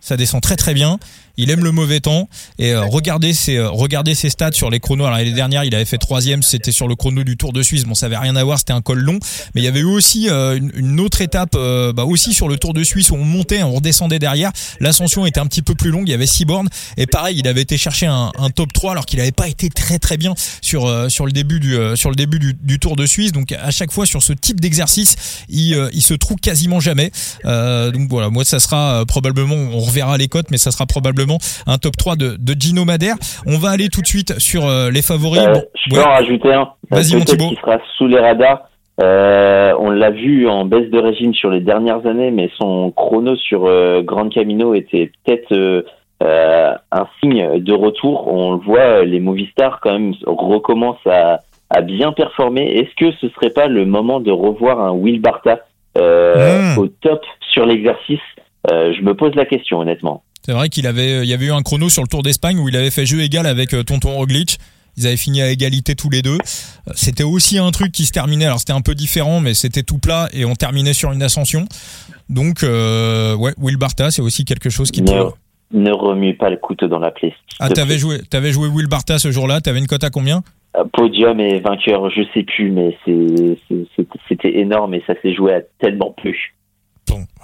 ça 0.00 0.16
descend 0.16 0.42
très 0.42 0.56
très 0.56 0.74
bien 0.74 0.98
il 1.38 1.50
aime 1.50 1.64
le 1.64 1.70
mauvais 1.72 2.00
temps 2.00 2.28
et 2.58 2.72
euh, 2.72 2.84
regardez 2.84 3.32
ses 3.32 3.56
euh, 3.56 3.70
regardez 3.70 4.14
ses 4.14 4.28
stats 4.28 4.52
sur 4.52 4.70
les 4.70 4.80
chronos. 4.80 5.06
Alors 5.06 5.16
l'année 5.16 5.32
dernière, 5.32 5.64
il 5.64 5.74
avait 5.74 5.84
fait 5.84 5.96
troisième, 5.96 6.42
c'était 6.42 6.72
sur 6.72 6.88
le 6.88 6.96
chrono 6.96 7.22
du 7.22 7.36
Tour 7.36 7.52
de 7.52 7.62
Suisse. 7.62 7.84
Bon, 7.84 7.94
ça 7.94 8.06
avait 8.06 8.18
rien 8.18 8.36
à 8.36 8.44
voir, 8.44 8.58
c'était 8.58 8.72
un 8.72 8.82
col 8.82 8.98
long, 8.98 9.18
mais 9.54 9.62
il 9.62 9.64
y 9.64 9.68
avait 9.68 9.80
eu 9.80 9.84
aussi 9.84 10.28
euh, 10.28 10.58
une, 10.74 10.98
autre 10.98 11.20
étape, 11.20 11.52
bah 11.52 12.04
aussi 12.04 12.34
sur 12.34 12.48
le 12.48 12.58
Tour 12.58 12.74
de 12.74 12.82
Suisse 12.82 13.10
où 13.10 13.14
on 13.14 13.24
montait, 13.24 13.62
on 13.62 13.72
redescendait 13.72 14.18
derrière. 14.18 14.50
L'ascension 14.80 15.24
était 15.26 15.38
un 15.38 15.46
petit 15.46 15.62
peu 15.62 15.76
plus 15.76 15.90
longue, 15.90 16.08
il 16.08 16.10
y 16.10 16.14
avait 16.14 16.26
six 16.26 16.44
bornes 16.44 16.68
et 16.96 17.06
pareil, 17.06 17.38
il 17.38 17.46
avait 17.46 17.62
été 17.62 17.78
chercher 17.78 18.06
un, 18.06 18.32
top 18.54 18.72
3 18.72 18.92
alors 18.92 19.06
qu'il 19.06 19.20
n'avait 19.20 19.30
pas 19.30 19.48
été 19.48 19.68
très 19.68 20.00
très 20.00 20.16
bien 20.16 20.34
sur 20.60 20.90
sur 21.08 21.24
le 21.24 21.32
début 21.32 21.60
du 21.60 21.76
sur 21.94 22.10
le 22.10 22.16
début 22.16 22.40
du, 22.40 22.54
du, 22.60 22.80
Tour 22.80 22.96
de 22.96 23.06
Suisse. 23.06 23.30
Donc 23.30 23.52
à 23.52 23.70
chaque 23.70 23.92
fois 23.92 24.06
sur 24.06 24.22
ce 24.22 24.32
type 24.32 24.60
d'exercice, 24.60 25.14
il 25.48 25.88
il 25.92 26.02
se 26.02 26.14
trouve 26.14 26.38
quasiment 26.38 26.80
jamais. 26.80 27.12
donc 27.44 28.08
voilà, 28.08 28.28
moi 28.28 28.44
ça 28.44 28.58
sera 28.58 29.04
probablement, 29.06 29.54
on 29.54 29.78
reverra 29.78 30.18
les 30.18 30.26
cotes, 30.26 30.50
mais 30.50 30.58
ça 30.58 30.72
sera 30.72 30.86
probablement 30.86 31.27
un 31.66 31.78
top 31.78 31.96
3 31.96 32.16
de, 32.16 32.36
de 32.38 32.54
Gino 32.58 32.84
Madère. 32.84 33.16
On 33.46 33.58
va 33.58 33.70
aller 33.70 33.88
tout 33.88 34.02
de 34.02 34.06
suite 34.06 34.38
sur 34.38 34.66
euh, 34.66 34.90
les 34.90 35.02
favoris. 35.02 35.40
Euh, 35.40 35.54
je 35.74 35.94
peux 35.94 36.00
en 36.00 36.10
rajouter 36.10 36.52
un. 36.52 36.68
Vas-y 36.90 37.16
mon 37.16 37.24
Thibaut. 37.24 37.50
Qui 37.50 37.56
sera 37.56 37.78
sous 37.96 38.06
les 38.06 38.18
radars. 38.18 38.68
Euh, 39.00 39.72
on 39.78 39.90
l'a 39.90 40.10
vu 40.10 40.48
en 40.48 40.64
baisse 40.64 40.90
de 40.90 40.98
régime 40.98 41.32
sur 41.32 41.50
les 41.50 41.60
dernières 41.60 42.04
années, 42.06 42.32
mais 42.32 42.50
son 42.58 42.90
chrono 42.90 43.36
sur 43.36 43.70
Grand 44.02 44.28
Camino 44.28 44.74
était 44.74 45.12
peut-être 45.24 45.84
un 46.20 47.06
signe 47.20 47.60
de 47.60 47.72
retour. 47.72 48.26
On 48.26 48.54
le 48.54 48.58
voit, 48.58 49.04
les 49.04 49.20
Movistars 49.20 49.78
quand 49.80 49.92
même 49.92 50.14
recommencent 50.26 51.06
à, 51.06 51.42
à 51.70 51.80
bien 51.80 52.12
performer. 52.12 52.62
Est-ce 52.62 52.94
que 52.96 53.16
ce 53.20 53.28
serait 53.34 53.50
pas 53.50 53.68
le 53.68 53.86
moment 53.86 54.18
de 54.18 54.32
revoir 54.32 54.80
un 54.80 54.90
Will 54.90 55.20
Barta 55.20 55.60
mmh. 55.96 56.78
au 56.78 56.88
top 56.88 57.22
sur 57.52 57.66
l'exercice? 57.66 58.18
Je 58.68 59.00
me 59.02 59.14
pose 59.14 59.36
la 59.36 59.44
question 59.44 59.78
honnêtement. 59.78 60.24
C'est 60.48 60.54
vrai 60.54 60.70
qu'il 60.70 60.86
avait, 60.86 61.24
il 61.24 61.28
y 61.28 61.34
avait 61.34 61.44
eu 61.44 61.52
un 61.52 61.60
chrono 61.60 61.90
sur 61.90 62.00
le 62.00 62.08
Tour 62.08 62.22
d'Espagne 62.22 62.58
où 62.58 62.70
il 62.70 62.76
avait 62.76 62.90
fait 62.90 63.04
jeu 63.04 63.20
égal 63.20 63.44
avec 63.44 63.74
euh, 63.74 63.82
Tonton 63.82 64.12
Roglic. 64.12 64.56
Ils 64.96 65.06
avaient 65.06 65.18
fini 65.18 65.42
à 65.42 65.50
égalité 65.50 65.94
tous 65.94 66.08
les 66.08 66.22
deux. 66.22 66.38
Euh, 66.38 66.92
c'était 66.94 67.22
aussi 67.22 67.58
un 67.58 67.70
truc 67.70 67.92
qui 67.92 68.06
se 68.06 68.12
terminait. 68.12 68.46
Alors 68.46 68.58
c'était 68.58 68.72
un 68.72 68.80
peu 68.80 68.94
différent, 68.94 69.40
mais 69.40 69.52
c'était 69.52 69.82
tout 69.82 69.98
plat 69.98 70.26
et 70.32 70.46
on 70.46 70.54
terminait 70.54 70.94
sur 70.94 71.12
une 71.12 71.22
ascension. 71.22 71.66
Donc 72.30 72.62
euh, 72.62 73.36
ouais, 73.36 73.52
Will 73.58 73.76
Barta, 73.76 74.10
c'est 74.10 74.22
aussi 74.22 74.46
quelque 74.46 74.70
chose 74.70 74.90
qui. 74.90 75.02
Ne, 75.02 75.24
ne 75.72 75.92
remue 75.92 76.34
pas 76.34 76.48
le 76.48 76.56
couteau 76.56 76.88
dans 76.88 76.98
la 76.98 77.10
plaie. 77.10 77.34
Ah, 77.60 77.68
t'avais 77.68 77.98
joué, 77.98 78.20
t'avais 78.30 78.50
joué 78.50 78.68
Will 78.68 78.86
Barta 78.86 79.18
ce 79.18 79.30
jour-là. 79.30 79.60
T'avais 79.60 79.80
une 79.80 79.86
cote 79.86 80.04
à 80.04 80.08
combien? 80.08 80.42
Podium 80.94 81.40
et 81.40 81.60
vainqueur, 81.60 82.08
je 82.08 82.22
sais 82.32 82.44
plus, 82.44 82.70
mais 82.70 82.96
c'était 84.30 84.60
énorme 84.60 84.94
et 84.94 85.02
ça 85.06 85.12
s'est 85.20 85.34
joué 85.34 85.52
à 85.52 85.60
tellement 85.78 86.12
plus. 86.12 86.54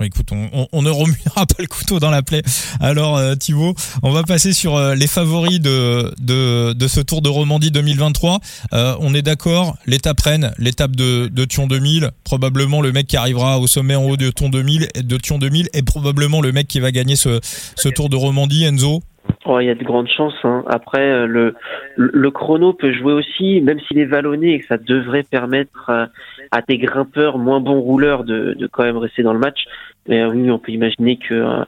Écoute, 0.01 0.31
on, 0.33 0.83
ne 0.83 0.91
remuera 0.91 1.47
pas 1.47 1.61
le 1.61 1.67
couteau 1.67 2.01
dans 2.01 2.11
la 2.11 2.23
plaie. 2.23 2.43
Alors 2.81 3.17
euh, 3.17 3.35
Thibaut, 3.37 3.75
on 4.03 4.11
va 4.11 4.23
passer 4.23 4.53
sur 4.53 4.77
euh, 4.77 4.95
les 4.95 5.07
favoris 5.07 5.61
de, 5.61 6.13
de, 6.21 6.73
de, 6.73 6.89
ce 6.89 7.01
Tour 7.01 7.23
de 7.23 7.29
Romandie 7.29 7.71
2023. 7.71 8.41
Euh, 8.73 8.97
on 9.01 9.15
est 9.15 9.23
d'accord, 9.23 9.77
l'étape 9.87 10.21
Rennes, 10.21 10.53
l'étape 10.59 10.97
de, 10.97 11.29
de 11.29 11.45
Thion 11.45 11.67
2000, 11.67 12.11
probablement 12.25 12.81
le 12.81 12.93
mec 12.93 13.07
qui 13.07 13.17
arrivera 13.17 13.59
au 13.59 13.67
sommet 13.67 13.95
en 13.95 14.05
haut 14.05 14.17
de 14.17 14.31
Thion 14.31 14.49
2000, 14.49 14.89
de 14.97 15.17
Thion 15.17 15.39
2000 15.39 15.71
et 15.73 15.83
probablement 15.83 16.41
le 16.41 16.53
mec 16.53 16.69
qui 16.69 16.81
va 16.81 16.93
gagner 16.93 17.17
ce, 17.17 17.41
ce 17.77 17.89
Tour 17.89 18.09
de 18.09 18.17
Romandie, 18.17 18.65
Enzo. 18.65 19.03
Oh, 19.47 19.61
il 19.61 19.67
y 19.67 19.71
a 19.71 19.75
de 19.75 19.85
grandes 19.85 20.09
chances. 20.09 20.39
Hein. 20.45 20.65
Après, 20.67 21.03
euh, 21.03 21.27
le, 21.27 21.55
le 21.97 22.31
chrono 22.31 22.73
peut 22.73 22.93
jouer 22.93 23.13
aussi, 23.13 23.61
même 23.61 23.81
s'il 23.81 23.99
est 23.99 24.05
vallonné 24.07 24.55
et 24.55 24.61
que 24.61 24.67
ça 24.67 24.79
devrait 24.79 25.23
permettre 25.23 25.91
à, 25.91 26.09
à 26.51 26.63
des 26.63 26.79
grimpeurs 26.79 27.39
moins 27.39 27.61
bons 27.61 27.81
rouleurs 27.81 28.25
de, 28.25 28.55
de, 28.55 28.67
quand 28.67 28.85
même 28.85 28.97
rester 28.97 29.23
dans 29.23 29.33
le 29.33 29.39
match. 29.39 29.65
Mais 30.09 30.23
euh, 30.23 30.31
oui, 30.31 30.51
on 30.51 30.59
peut 30.59 30.73
imaginer 30.73 31.17
que, 31.17 31.35
euh, 31.35 31.65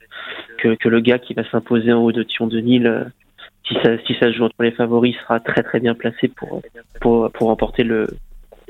que, 0.58 0.74
que 0.74 0.88
le 0.88 1.00
gars 1.00 1.18
qui 1.18 1.34
va 1.34 1.44
s'imposer 1.50 1.92
en 1.92 2.02
haut 2.02 2.12
de 2.12 2.22
Thion 2.22 2.46
de 2.46 2.60
Nil, 2.60 3.10
si 3.66 3.74
ça, 3.82 3.98
si 4.06 4.14
ça 4.14 4.26
se 4.26 4.32
joue 4.32 4.44
entre 4.44 4.62
les 4.62 4.72
favoris, 4.72 5.16
sera 5.22 5.40
très 5.40 5.62
très 5.62 5.80
bien 5.80 5.94
placé 5.94 6.28
pour, 6.28 6.62
pour, 7.00 7.30
pour 7.32 7.48
remporter 7.48 7.84
le, 7.84 8.06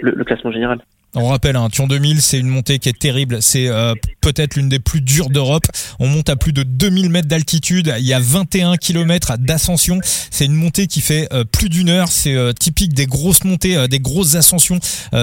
le 0.01 0.25
classement 0.25 0.53
général. 0.53 0.79
On 1.19 1.29
rappelle, 1.29 1.57
un 1.57 1.65
hein, 1.65 1.71
Thion 1.71 1.87
2000, 1.87 2.21
c'est 2.21 2.39
une 2.39 2.49
montée 2.49 2.79
qui 2.79 2.91
est 2.91 2.99
terrible. 2.99 3.39
C'est 3.41 3.69
euh, 3.69 3.95
peut-être 4.21 4.55
l'une 4.55 4.69
des 4.69 4.79
plus 4.79 5.01
dures 5.01 5.31
d'Europe. 5.31 5.65
On 5.99 6.09
monte 6.09 6.29
à 6.29 6.37
plus 6.37 6.53
de 6.53 6.63
2000 6.63 7.09
mètres 7.09 7.27
d'altitude. 7.27 7.95
Il 7.99 8.05
y 8.05 8.13
a 8.13 8.21
21 8.21 8.77
km 8.77 9.39
d'ascension. 9.39 9.99
C'est 10.31 10.45
une 10.45 10.55
montée 10.55 10.87
qui 10.87 11.01
fait 11.01 11.27
euh, 11.33 11.45
plus 11.45 11.71
d'une 11.71 11.89
heure. 11.89 12.09
C'est 12.09 12.35
euh, 12.35 12.53
typique 12.53 12.93
des 12.93 13.07
grosses 13.07 13.45
montées, 13.45 13.89
des 13.89 13.99
grosses 13.99 14.35
ascensions 14.35 14.79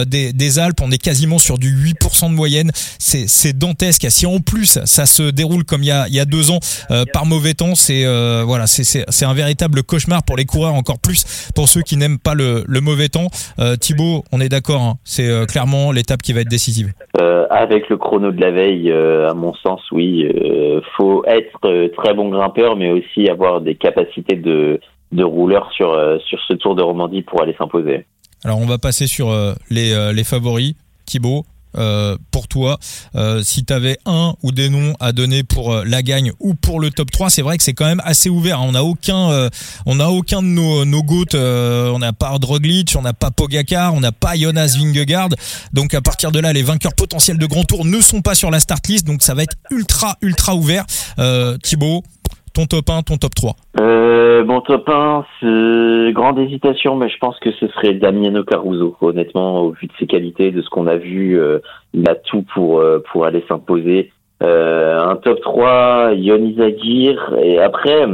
des, 0.08 0.60
Alpes. 0.60 0.82
On 0.82 0.90
est 0.90 0.98
quasiment 0.98 1.38
sur 1.38 1.60
du 1.60 1.76
8% 1.94 2.30
de 2.30 2.36
moyenne. 2.36 2.72
C'est 2.98 3.54
dantesque. 3.54 4.08
Si 4.10 4.26
en 4.26 4.40
plus 4.40 4.80
ça 4.86 5.06
se 5.06 5.30
déroule 5.30 5.64
comme 5.64 5.84
il 5.84 5.88
y 5.88 5.92
a, 5.92 6.26
deux 6.26 6.50
ans 6.50 6.60
par 7.12 7.26
mauvais 7.26 7.54
temps, 7.54 7.76
c'est 7.76 8.04
voilà, 8.44 8.68
c'est 8.68 9.26
un 9.26 9.34
véritable 9.34 9.84
cauchemar 9.84 10.24
pour 10.24 10.38
les 10.38 10.46
coureurs, 10.46 10.74
encore 10.74 11.00
plus 11.00 11.26
pour 11.56 11.70
ceux 11.70 11.82
qui 11.82 11.98
n'aiment 11.98 12.20
pas 12.20 12.34
le, 12.34 12.64
le, 12.68 12.82
mauvais 12.82 13.10
temps. 13.10 13.30
Thibaut, 13.80 14.24
on 14.32 14.42
est 14.42 14.50
d'accord. 14.50 14.82
Hein, 14.82 14.98
c'est 15.04 15.30
clairement 15.48 15.83
l'étape 15.92 16.22
qui 16.22 16.34
va 16.34 16.42
être 16.42 16.50
décisive 16.50 16.94
euh, 17.20 17.46
Avec 17.50 17.90
le 17.90 17.98
chrono 17.98 18.32
de 18.32 18.42
la 18.42 18.52
veille, 18.52 18.92
euh, 18.92 19.30
à 19.30 19.34
mon 19.34 19.54
sens, 19.54 19.82
oui. 19.92 20.26
Euh, 20.26 20.82
faut 20.98 21.24
être 21.26 21.90
très 21.96 22.14
bon 22.14 22.30
grimpeur, 22.30 22.76
mais 22.76 22.92
aussi 22.92 23.30
avoir 23.30 23.62
des 23.62 23.76
capacités 23.76 24.36
de, 24.36 24.80
de 25.12 25.24
rouleur 25.24 25.72
sur, 25.74 25.92
sur 26.26 26.40
ce 26.48 26.54
Tour 26.54 26.76
de 26.76 26.82
Romandie 26.82 27.22
pour 27.22 27.42
aller 27.42 27.56
s'imposer. 27.58 28.06
Alors 28.44 28.60
on 28.60 28.66
va 28.66 28.78
passer 28.78 29.08
sur 29.08 29.34
les, 29.70 30.14
les 30.14 30.24
favoris. 30.24 30.76
Thibaut, 31.06 31.44
euh, 31.76 32.18
pour 32.32 32.48
toi. 32.48 32.80
Euh, 33.16 33.42
si 33.44 33.66
tu 33.66 33.74
avais 33.74 33.98
un 34.06 34.36
ou 34.44 34.52
des 34.52 34.70
noms 34.70 34.96
à 35.00 35.12
donner 35.12 35.44
pour 35.44 35.74
euh, 35.74 35.84
la 35.86 36.02
gagne 36.04 36.32
ou 36.40 36.54
pour 36.54 36.80
le 36.80 36.92
top 36.92 37.10
3 37.12 37.30
c'est 37.30 37.42
vrai 37.42 37.58
que 37.58 37.64
c'est 37.64 37.74
quand 37.74 37.86
même 37.86 38.02
assez 38.06 38.30
ouvert 38.30 38.60
hein. 38.60 38.66
on 38.68 38.72
n'a 38.74 38.84
aucun 38.84 39.50
on 39.86 40.00
a 40.00 40.08
aucun 40.08 40.42
de 40.42 40.48
nos 40.48 40.86
nos 40.86 41.04
goats 41.04 41.36
on 41.36 42.00
n'a 42.00 42.14
pas 42.14 42.38
Droglic 42.38 42.94
on 42.98 43.02
n'a 43.02 43.14
pas 43.14 43.32
Pogacar 43.32 43.94
on 43.94 44.00
n'a 44.00 44.12
pas 44.12 44.36
Jonas 44.36 44.76
Vingegaard. 44.78 45.30
Donc 45.72 45.94
à 45.94 46.02
partir 46.02 46.32
de 46.32 46.40
là 46.40 46.54
les 46.54 46.64
vainqueurs 46.64 46.94
potentiels 46.94 47.38
de 47.38 47.46
grand 47.46 47.64
tour 47.64 47.86
ne 47.86 48.00
sont 48.02 48.22
pas 48.22 48.36
sur 48.36 48.52
la 48.52 48.60
start 48.60 48.88
list. 48.88 49.08
Donc 49.08 49.24
ça 49.24 49.34
va 49.34 49.44
être 49.44 49.56
ultra 49.72 50.18
ultra 50.22 50.56
ouvert. 50.56 50.86
Thibaut 51.64 52.04
ton 52.54 52.66
top 52.66 52.90
1, 52.90 53.02
ton 53.02 53.18
top 53.18 53.34
3 53.36 53.56
euh, 53.80 54.46
Mon 54.46 54.62
top 54.62 54.88
1, 54.88 55.26
c'est 55.40 56.14
grande 56.14 56.40
hésitation, 56.40 56.96
mais 56.96 57.10
je 57.10 57.18
pense 57.18 57.38
que 57.40 57.52
ce 57.52 57.68
serait 57.70 57.94
Damiano 57.94 58.44
Caruso. 58.44 58.96
Honnêtement, 59.02 59.62
au 59.62 59.72
vu 59.72 59.88
de 59.88 59.94
ses 60.00 60.06
qualités, 60.06 60.52
de 60.52 60.62
ce 60.62 60.70
qu'on 60.70 60.88
a 60.88 60.96
vu, 60.96 61.40
euh, 61.40 61.60
il 61.94 62.08
a 62.08 62.16
tout 62.16 62.46
pour, 62.54 62.80
euh, 62.80 63.04
pour 63.12 63.26
aller 63.26 63.44
s'imposer. 63.48 64.12
Euh, 64.44 65.00
un 65.00 65.16
top 65.16 65.42
3, 65.42 66.12
Yoni 66.14 66.56
Zagir. 66.56 67.36
Et 67.42 67.60
après, 67.60 68.06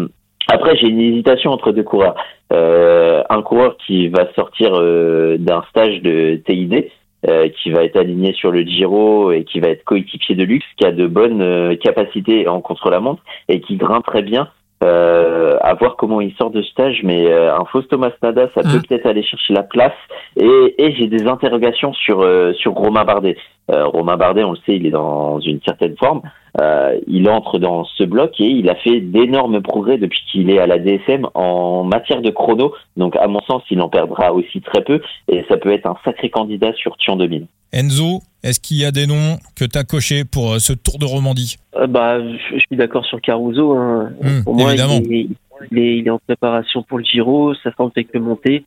après 0.47 0.77
j'ai 0.77 0.87
une 0.87 1.01
hésitation 1.01 1.51
entre 1.51 1.71
deux 1.71 1.83
coureurs. 1.83 2.15
un 2.51 3.41
coureur 3.41 3.77
qui 3.85 4.07
va 4.07 4.31
sortir 4.33 4.71
d'un 4.71 5.63
stage 5.69 6.01
de 6.01 6.41
TID, 6.45 6.89
euh, 7.27 7.49
qui 7.49 7.71
va 7.71 7.83
être 7.83 7.97
aligné 7.97 8.33
sur 8.33 8.51
le 8.51 8.61
Giro 8.61 9.31
et 9.31 9.43
qui 9.43 9.59
va 9.59 9.67
être 9.67 9.83
coéquipier 9.83 10.35
de 10.35 10.43
luxe, 10.43 10.65
qui 10.77 10.85
a 10.85 10.91
de 10.91 11.07
bonnes 11.07 11.41
euh, 11.41 11.75
capacités 11.75 12.47
en 12.47 12.61
contre-la-montre 12.61 13.21
et 13.47 13.61
qui 13.61 13.75
grimpe 13.75 14.05
très 14.05 14.21
bien. 14.21 14.49
Euh, 14.81 15.57
à 15.59 15.73
voir 15.73 15.97
comment 15.97 16.21
il 16.21 16.33
sort 16.35 16.51
de 16.51 16.61
stage, 16.61 17.01
mais 17.03 17.27
euh, 17.27 17.53
un 17.53 17.65
faux 17.65 17.81
Thomas 17.81 18.11
Nada, 18.23 18.49
ça 18.55 18.61
peut 18.61 18.77
mm. 18.77 18.83
peut-être 18.87 19.05
aller 19.07 19.23
chercher 19.23 19.53
la 19.53 19.63
place. 19.63 19.91
Et, 20.37 20.75
et 20.77 20.95
j'ai 20.95 21.07
des 21.07 21.27
interrogations 21.27 21.91
sur 21.91 22.25
sur 22.55 22.71
Romain 22.71 23.03
Bardet. 23.03 23.35
Romain 23.71 24.17
Bardet, 24.17 24.43
on 24.43 24.51
le 24.51 24.57
sait, 24.65 24.75
il 24.75 24.85
est 24.85 24.91
dans 24.91 25.39
une 25.39 25.59
certaine 25.65 25.95
forme. 25.97 26.21
Euh, 26.59 26.99
il 27.07 27.29
entre 27.29 27.59
dans 27.59 27.85
ce 27.85 28.03
bloc 28.03 28.39
et 28.39 28.45
il 28.45 28.69
a 28.69 28.75
fait 28.75 28.99
d'énormes 29.01 29.61
progrès 29.61 29.97
depuis 29.97 30.19
qu'il 30.31 30.49
est 30.49 30.59
à 30.59 30.65
la 30.65 30.79
DSM 30.79 31.27
en 31.33 31.83
matière 31.83 32.21
de 32.21 32.31
chrono. 32.31 32.73
Donc 32.97 33.15
à 33.15 33.27
mon 33.27 33.41
sens, 33.41 33.61
il 33.69 33.79
en 33.81 33.89
perdra 33.89 34.33
aussi 34.33 34.61
très 34.61 34.83
peu 34.83 35.01
et 35.27 35.45
ça 35.47 35.57
peut 35.57 35.71
être 35.71 35.85
un 35.85 35.95
sacré 36.03 36.29
candidat 36.29 36.73
sur 36.73 36.97
Tion 36.97 37.15
2000. 37.17 37.45
Enzo, 37.71 38.21
est-ce 38.43 38.59
qu'il 38.59 38.77
y 38.77 38.85
a 38.85 38.91
des 38.91 39.05
noms 39.05 39.37
que 39.55 39.63
tu 39.63 39.77
as 39.77 39.83
cochés 39.83 40.25
pour 40.25 40.53
euh, 40.53 40.59
ce 40.59 40.73
Tour 40.73 40.97
de 40.97 41.05
Romandie? 41.05 41.57
Euh, 41.75 41.85
bah, 41.85 42.17
je, 42.19 42.57
suis 42.57 42.77
d'accord 42.77 43.05
sur 43.05 43.21
Caruso. 43.21 43.73
Hein. 43.73 44.11
Pour 44.43 44.55
moi, 44.55 44.73
il 44.73 45.29
est, 45.77 45.97
il, 45.97 46.07
est, 46.07 46.09
en 46.09 46.19
préparation 46.19 46.83
pour 46.83 46.97
le 46.97 47.03
Giro. 47.03 47.53
Ça 47.55 47.71
semble 47.75 47.91
fait 47.91 48.03
que 48.03 48.17
monter. 48.17 48.65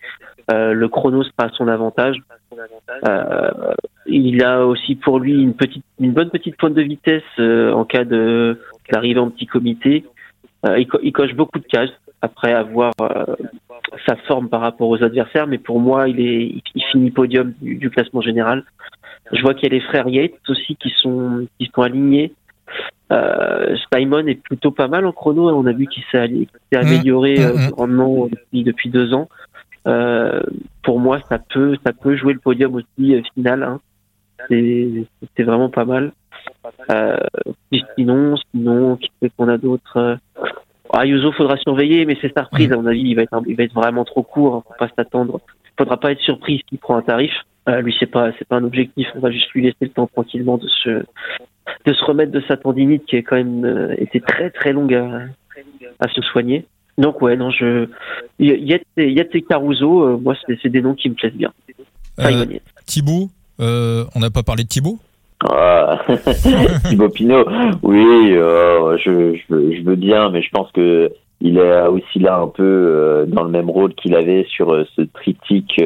Euh, 0.50 0.72
le 0.72 0.88
chrono 0.88 1.22
sera 1.22 1.46
à 1.46 1.48
son 1.50 1.68
avantage. 1.68 2.16
Euh, 3.08 3.50
il 4.06 4.42
a 4.44 4.66
aussi 4.66 4.96
pour 4.96 5.18
lui 5.18 5.40
une 5.40 5.54
petite, 5.54 5.84
une 6.00 6.12
bonne 6.12 6.30
petite 6.30 6.56
pointe 6.56 6.74
de 6.74 6.82
vitesse 6.82 7.22
euh, 7.38 7.72
en 7.72 7.84
cas 7.84 8.04
de 8.04 8.60
d'arrivée 8.90 9.20
en 9.20 9.30
petit 9.30 9.46
comité. 9.46 10.04
Il, 10.64 10.86
il, 11.02 11.12
coche 11.12 11.34
beaucoup 11.34 11.58
de 11.58 11.64
cases 11.64 11.90
après 12.20 12.52
avoir 12.52 12.92
sa 14.06 14.16
forme 14.28 14.48
par 14.48 14.60
rapport 14.60 14.88
aux 14.88 15.02
adversaires, 15.02 15.46
mais 15.46 15.58
pour 15.58 15.80
moi, 15.80 16.08
il 16.08 16.20
est, 16.20 16.62
il 16.74 16.82
finit 16.92 17.10
podium 17.10 17.52
du, 17.60 17.76
du 17.76 17.90
classement 17.90 18.20
général. 18.20 18.64
Je 19.32 19.40
vois 19.42 19.54
qu'il 19.54 19.64
y 19.64 19.74
a 19.74 19.74
les 19.74 19.80
frères 19.80 20.08
Yates 20.08 20.34
aussi 20.48 20.76
qui 20.76 20.90
sont, 20.90 21.46
qui 21.58 21.70
sont 21.74 21.82
alignés. 21.82 22.32
Euh, 23.12 23.76
Simon 23.92 24.26
est 24.26 24.42
plutôt 24.42 24.70
pas 24.70 24.88
mal 24.88 25.06
en 25.06 25.12
chrono. 25.12 25.50
On 25.50 25.66
a 25.66 25.72
vu 25.72 25.86
qu'il 25.86 26.02
s'est 26.10 26.28
mmh. 26.28 26.76
amélioré 26.76 27.38
mmh, 27.38 27.66
mmh. 27.66 27.70
grandement 27.70 28.26
depuis, 28.26 28.64
depuis 28.64 28.90
deux 28.90 29.12
ans. 29.12 29.28
Euh, 29.86 30.40
pour 30.82 31.00
moi, 31.00 31.20
ça 31.28 31.38
peut, 31.38 31.76
ça 31.84 31.92
peut 31.92 32.16
jouer 32.16 32.32
le 32.32 32.38
podium 32.38 32.74
aussi 32.74 33.14
euh, 33.14 33.22
final. 33.34 33.62
Hein. 33.62 33.80
C'est 34.48 35.42
vraiment 35.42 35.68
pas 35.68 35.84
mal. 35.84 36.12
Euh, 36.90 37.16
sinon, 37.96 38.36
sinon, 38.50 38.98
qu'on 39.36 39.48
a 39.48 39.58
d'autres 39.58 39.96
euh, 39.96 40.16
Ayuso, 40.94 41.32
faudra 41.32 41.56
surveiller, 41.56 42.04
mais 42.04 42.16
c'est 42.20 42.32
sa 42.36 42.44
reprise. 42.44 42.72
À 42.72 42.76
mon 42.76 42.86
avis, 42.86 43.02
il 43.02 43.14
va 43.14 43.22
être, 43.22 43.40
il 43.46 43.56
va 43.56 43.64
être 43.64 43.74
vraiment 43.74 44.04
trop 44.04 44.22
court. 44.22 44.56
Hein, 44.56 44.62
faut 44.66 44.74
pas 44.78 44.90
s'attendre. 44.96 45.40
Faudra 45.78 45.96
pas 45.98 46.12
être 46.12 46.20
surpris 46.20 46.62
s'il 46.68 46.78
prend 46.78 46.96
un 46.96 47.02
tarif. 47.02 47.32
Euh, 47.68 47.80
lui, 47.80 47.94
c'est 47.98 48.06
pas, 48.06 48.30
c'est 48.38 48.46
pas 48.46 48.56
un 48.56 48.64
objectif. 48.64 49.06
On 49.14 49.20
va 49.20 49.30
juste 49.30 49.50
lui 49.52 49.62
laisser 49.62 49.76
le 49.82 49.88
temps 49.88 50.06
tranquillement 50.06 50.58
de 50.58 50.66
se, 50.68 51.04
de 51.86 51.92
se 51.92 52.04
remettre 52.04 52.32
de 52.32 52.42
sa 52.48 52.56
tendinite 52.56 53.04
qui 53.06 53.16
est 53.16 53.22
quand 53.22 53.36
même 53.36 53.64
euh, 53.64 53.94
été 53.98 54.20
très 54.20 54.50
très 54.50 54.72
longue 54.72 54.94
à, 54.94 55.22
à 56.00 56.08
se 56.08 56.20
soigner. 56.22 56.66
Donc 56.98 57.22
ouais, 57.22 57.36
non, 57.36 57.50
je 57.50 57.88
Yet 58.38 58.84
et 58.96 59.42
Caruso, 59.42 60.02
euh, 60.02 60.18
moi 60.18 60.34
c'est 60.46 60.68
des 60.68 60.82
noms 60.82 60.94
qui 60.94 61.08
me 61.08 61.14
plaisent 61.14 61.32
bien. 61.34 61.52
Euh, 62.20 62.44
Thibaut, 62.86 63.30
euh, 63.60 64.04
on 64.14 64.20
n'a 64.20 64.30
pas 64.30 64.42
parlé 64.42 64.64
de 64.64 64.68
Thibaut? 64.68 64.98
Ah, 65.50 66.04
Thibaut 66.88 67.08
Pinot, 67.08 67.44
oui, 67.82 68.32
euh, 68.32 68.96
je, 68.98 69.34
je, 69.34 69.76
je, 69.76 69.82
veux 69.82 69.96
bien, 69.96 70.30
mais 70.30 70.42
je 70.42 70.50
pense 70.50 70.70
que 70.72 71.10
il 71.40 71.58
est 71.58 71.86
aussi 71.86 72.20
là 72.20 72.38
un 72.38 72.46
peu 72.46 73.24
dans 73.26 73.42
le 73.42 73.50
même 73.50 73.68
rôle 73.68 73.94
qu'il 73.94 74.14
avait 74.14 74.46
sur 74.48 74.86
ce 74.94 75.02
triptyque 75.02 75.82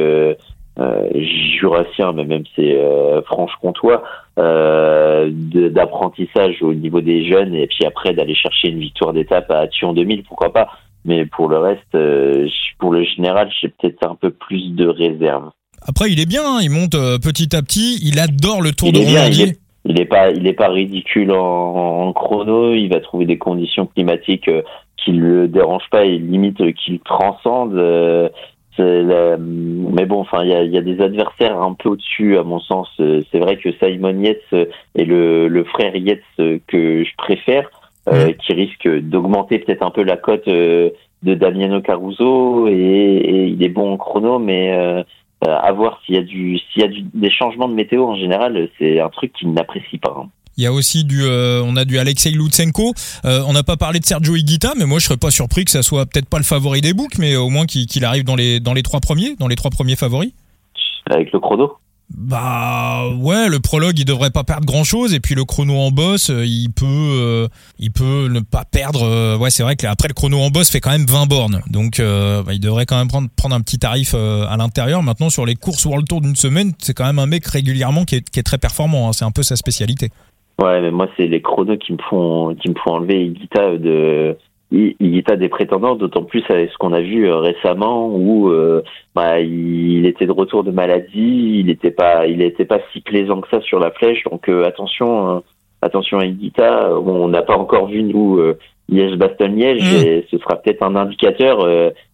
jurassien, 1.58 2.12
mais 2.12 2.24
même 2.24 2.44
c'est 2.54 2.78
franche-comtois, 3.26 4.02
d'apprentissage 4.36 6.62
au 6.62 6.74
niveau 6.74 7.00
des 7.00 7.28
jeunes, 7.28 7.54
et 7.54 7.66
puis 7.66 7.86
après 7.86 8.12
d'aller 8.12 8.34
chercher 8.34 8.68
une 8.68 8.80
victoire 8.80 9.12
d'étape 9.12 9.50
à 9.50 9.66
Tion 9.68 9.92
2000, 9.92 10.24
pourquoi 10.24 10.52
pas 10.52 10.68
mais 11.06 11.24
pour 11.24 11.48
le 11.48 11.58
reste, 11.58 11.94
euh, 11.94 12.48
pour 12.78 12.92
le 12.92 13.04
général, 13.04 13.48
j'ai 13.60 13.68
peut-être 13.68 14.06
un 14.06 14.16
peu 14.16 14.30
plus 14.30 14.74
de 14.74 14.88
réserve. 14.88 15.50
Après, 15.86 16.10
il 16.10 16.20
est 16.20 16.26
bien, 16.26 16.42
hein, 16.44 16.58
il 16.60 16.70
monte 16.70 16.96
euh, 16.96 17.18
petit 17.18 17.54
à 17.54 17.62
petit. 17.62 18.00
Il 18.02 18.18
adore 18.18 18.60
le 18.60 18.72
Tour 18.72 18.92
de 18.92 18.98
Romandie. 18.98 19.54
Il 19.84 19.94
n'est 19.94 20.04
pas, 20.04 20.30
il 20.30 20.48
est 20.48 20.52
pas 20.52 20.68
ridicule 20.68 21.30
en, 21.30 22.12
chrono. 22.12 22.74
Il 22.74 22.88
va 22.88 23.00
trouver 23.00 23.24
des 23.24 23.38
conditions 23.38 23.86
climatiques 23.86 24.48
euh, 24.48 24.62
qui 24.96 25.12
le 25.12 25.46
dérangent 25.46 25.88
pas 25.92 26.04
et 26.04 26.18
limite 26.18 26.58
qui 26.74 26.92
le 26.92 26.98
transcendent. 26.98 28.32
Mais 28.78 30.06
bon, 30.06 30.20
enfin, 30.20 30.42
il 30.44 30.50
y 30.50 30.54
a, 30.54 30.62
y 30.62 30.78
a, 30.78 30.82
des 30.82 31.00
adversaires 31.00 31.60
un 31.60 31.74
peu 31.74 31.90
au-dessus, 31.90 32.38
à 32.38 32.42
mon 32.42 32.60
sens. 32.60 32.88
C'est 32.96 33.38
vrai 33.38 33.56
que 33.56 33.70
Simon 33.72 34.20
Yates 34.20 34.68
est 34.94 35.04
le, 35.04 35.48
le 35.48 35.64
frère 35.64 35.96
Yates 35.96 36.20
que 36.36 37.04
je 37.04 37.16
préfère. 37.16 37.68
Euh, 38.08 38.32
qui 38.34 38.52
risque 38.52 38.88
d'augmenter 38.88 39.58
peut-être 39.58 39.82
un 39.82 39.90
peu 39.90 40.04
la 40.04 40.16
cote 40.16 40.46
euh, 40.46 40.90
de 41.24 41.34
Damiano 41.34 41.80
Caruso 41.80 42.68
et, 42.68 43.48
il 43.48 43.60
est 43.64 43.68
bon 43.68 43.94
en 43.94 43.96
chrono, 43.96 44.38
mais 44.38 44.72
euh, 44.72 45.02
à 45.44 45.72
voir 45.72 46.00
s'il 46.04 46.14
y 46.14 46.18
a 46.18 46.22
du 46.22 46.56
s'il 46.56 46.82
y 46.82 46.84
a 46.84 46.88
des 47.14 47.30
changements 47.30 47.66
de 47.66 47.74
météo 47.74 48.04
en 48.06 48.14
général, 48.14 48.68
c'est 48.78 49.00
un 49.00 49.08
truc 49.08 49.32
qu'il 49.32 49.52
n'apprécie 49.52 49.98
pas. 49.98 50.14
Hein. 50.20 50.28
Il 50.56 50.64
y 50.64 50.66
a 50.66 50.72
aussi 50.72 51.04
du, 51.04 51.22
on 51.24 51.76
a 51.76 51.84
du 51.84 51.98
Alexei 51.98 52.30
Lutsenko. 52.30 52.94
on 53.24 53.52
n'a 53.52 53.62
pas 53.62 53.76
parlé 53.76 54.00
de 54.00 54.06
Sergio 54.06 54.36
Higuita, 54.36 54.72
mais 54.76 54.86
moi 54.86 54.98
je 54.98 55.04
serais 55.04 55.16
pas 55.16 55.30
surpris 55.30 55.64
que 55.64 55.70
ça 55.70 55.82
soit 55.82 56.06
peut-être 56.06 56.28
pas 56.28 56.38
le 56.38 56.44
favori 56.44 56.80
des 56.80 56.94
books, 56.94 57.18
mais 57.18 57.36
au 57.36 57.50
moins 57.50 57.66
qu'il 57.66 58.04
arrive 58.04 58.24
dans 58.24 58.36
les 58.36 58.60
dans 58.60 58.72
les 58.72 58.82
trois 58.82 59.00
premiers, 59.00 59.36
dans 59.38 59.48
les 59.48 59.56
trois 59.56 59.70
premiers 59.70 59.96
favoris. 59.96 60.32
Avec 61.10 61.32
le 61.32 61.40
chrono? 61.40 61.78
Bah 62.14 63.08
ouais, 63.18 63.48
le 63.48 63.58
prologue 63.58 63.98
il 63.98 64.04
devrait 64.04 64.30
pas 64.30 64.44
perdre 64.44 64.64
grand 64.64 64.84
chose 64.84 65.12
et 65.12 65.18
puis 65.18 65.34
le 65.34 65.44
chrono 65.44 65.76
en 65.76 65.90
boss 65.90 66.30
euh, 66.30 66.46
il 66.46 66.70
peut 66.70 66.86
euh, 66.86 67.48
il 67.80 67.90
peut 67.90 68.28
ne 68.28 68.38
pas 68.40 68.64
perdre. 68.64 69.02
Euh, 69.02 69.36
ouais 69.36 69.50
c'est 69.50 69.64
vrai 69.64 69.74
que 69.74 69.88
après 69.88 70.06
le 70.06 70.14
chrono 70.14 70.38
en 70.38 70.50
boss 70.50 70.70
fait 70.70 70.80
quand 70.80 70.92
même 70.92 71.04
20 71.04 71.26
bornes 71.26 71.62
donc 71.66 72.00
bah, 72.00 72.52
il 72.52 72.60
devrait 72.60 72.86
quand 72.86 72.96
même 72.96 73.08
prendre 73.08 73.28
prendre 73.34 73.56
un 73.56 73.60
petit 73.60 73.80
tarif 73.80 74.14
à 74.14 74.56
l'intérieur. 74.56 75.02
Maintenant 75.02 75.30
sur 75.30 75.44
les 75.46 75.56
courses 75.56 75.84
World 75.84 76.06
Tour 76.06 76.20
d'une 76.20 76.36
semaine 76.36 76.72
c'est 76.78 76.94
quand 76.94 77.04
même 77.04 77.18
un 77.18 77.26
mec 77.26 77.44
régulièrement 77.46 78.04
qui 78.04 78.16
est, 78.16 78.30
qui 78.30 78.38
est 78.38 78.44
très 78.44 78.58
performant. 78.58 79.08
Hein. 79.08 79.12
c'est 79.12 79.24
un 79.24 79.32
peu 79.32 79.42
sa 79.42 79.56
spécialité. 79.56 80.10
Ouais 80.60 80.80
mais 80.80 80.90
moi 80.90 81.08
c'est 81.16 81.26
les 81.26 81.42
chronos 81.42 81.76
qui 81.76 81.92
me 81.92 81.98
font 82.08 82.54
qui 82.54 82.70
me 82.70 82.74
font 82.74 82.94
enlever 82.94 83.28
Guita 83.28 83.76
de 83.76 84.36
à 85.28 85.36
des 85.36 85.48
prétendants, 85.48 85.96
d'autant 85.96 86.24
plus 86.24 86.42
avec 86.48 86.70
ce 86.70 86.76
qu'on 86.78 86.92
a 86.92 87.00
vu 87.00 87.28
euh, 87.28 87.36
récemment 87.36 88.08
où 88.08 88.50
euh, 88.50 88.82
bah, 89.14 89.40
il 89.40 90.06
était 90.06 90.26
de 90.26 90.32
retour 90.32 90.64
de 90.64 90.70
maladie, 90.70 91.60
il 91.60 91.66
n'était 91.66 91.90
pas, 91.90 92.26
il 92.26 92.42
était 92.42 92.64
pas 92.64 92.78
si 92.92 93.00
plaisant 93.00 93.40
que 93.40 93.48
ça 93.50 93.60
sur 93.62 93.78
la 93.78 93.90
flèche. 93.90 94.22
Donc 94.30 94.48
euh, 94.48 94.64
attention, 94.66 95.42
attention 95.82 96.18
à 96.18 96.24
Igita. 96.24 96.90
on 96.98 97.28
n'a 97.28 97.42
pas 97.42 97.56
encore 97.56 97.88
vu 97.88 98.02
nous 98.02 98.40
Liège-Bastogne-Liège, 98.88 99.82
mm. 99.82 100.06
et 100.06 100.26
ce 100.30 100.38
sera 100.38 100.56
peut-être 100.56 100.82
un 100.82 100.96
indicateur 100.96 101.66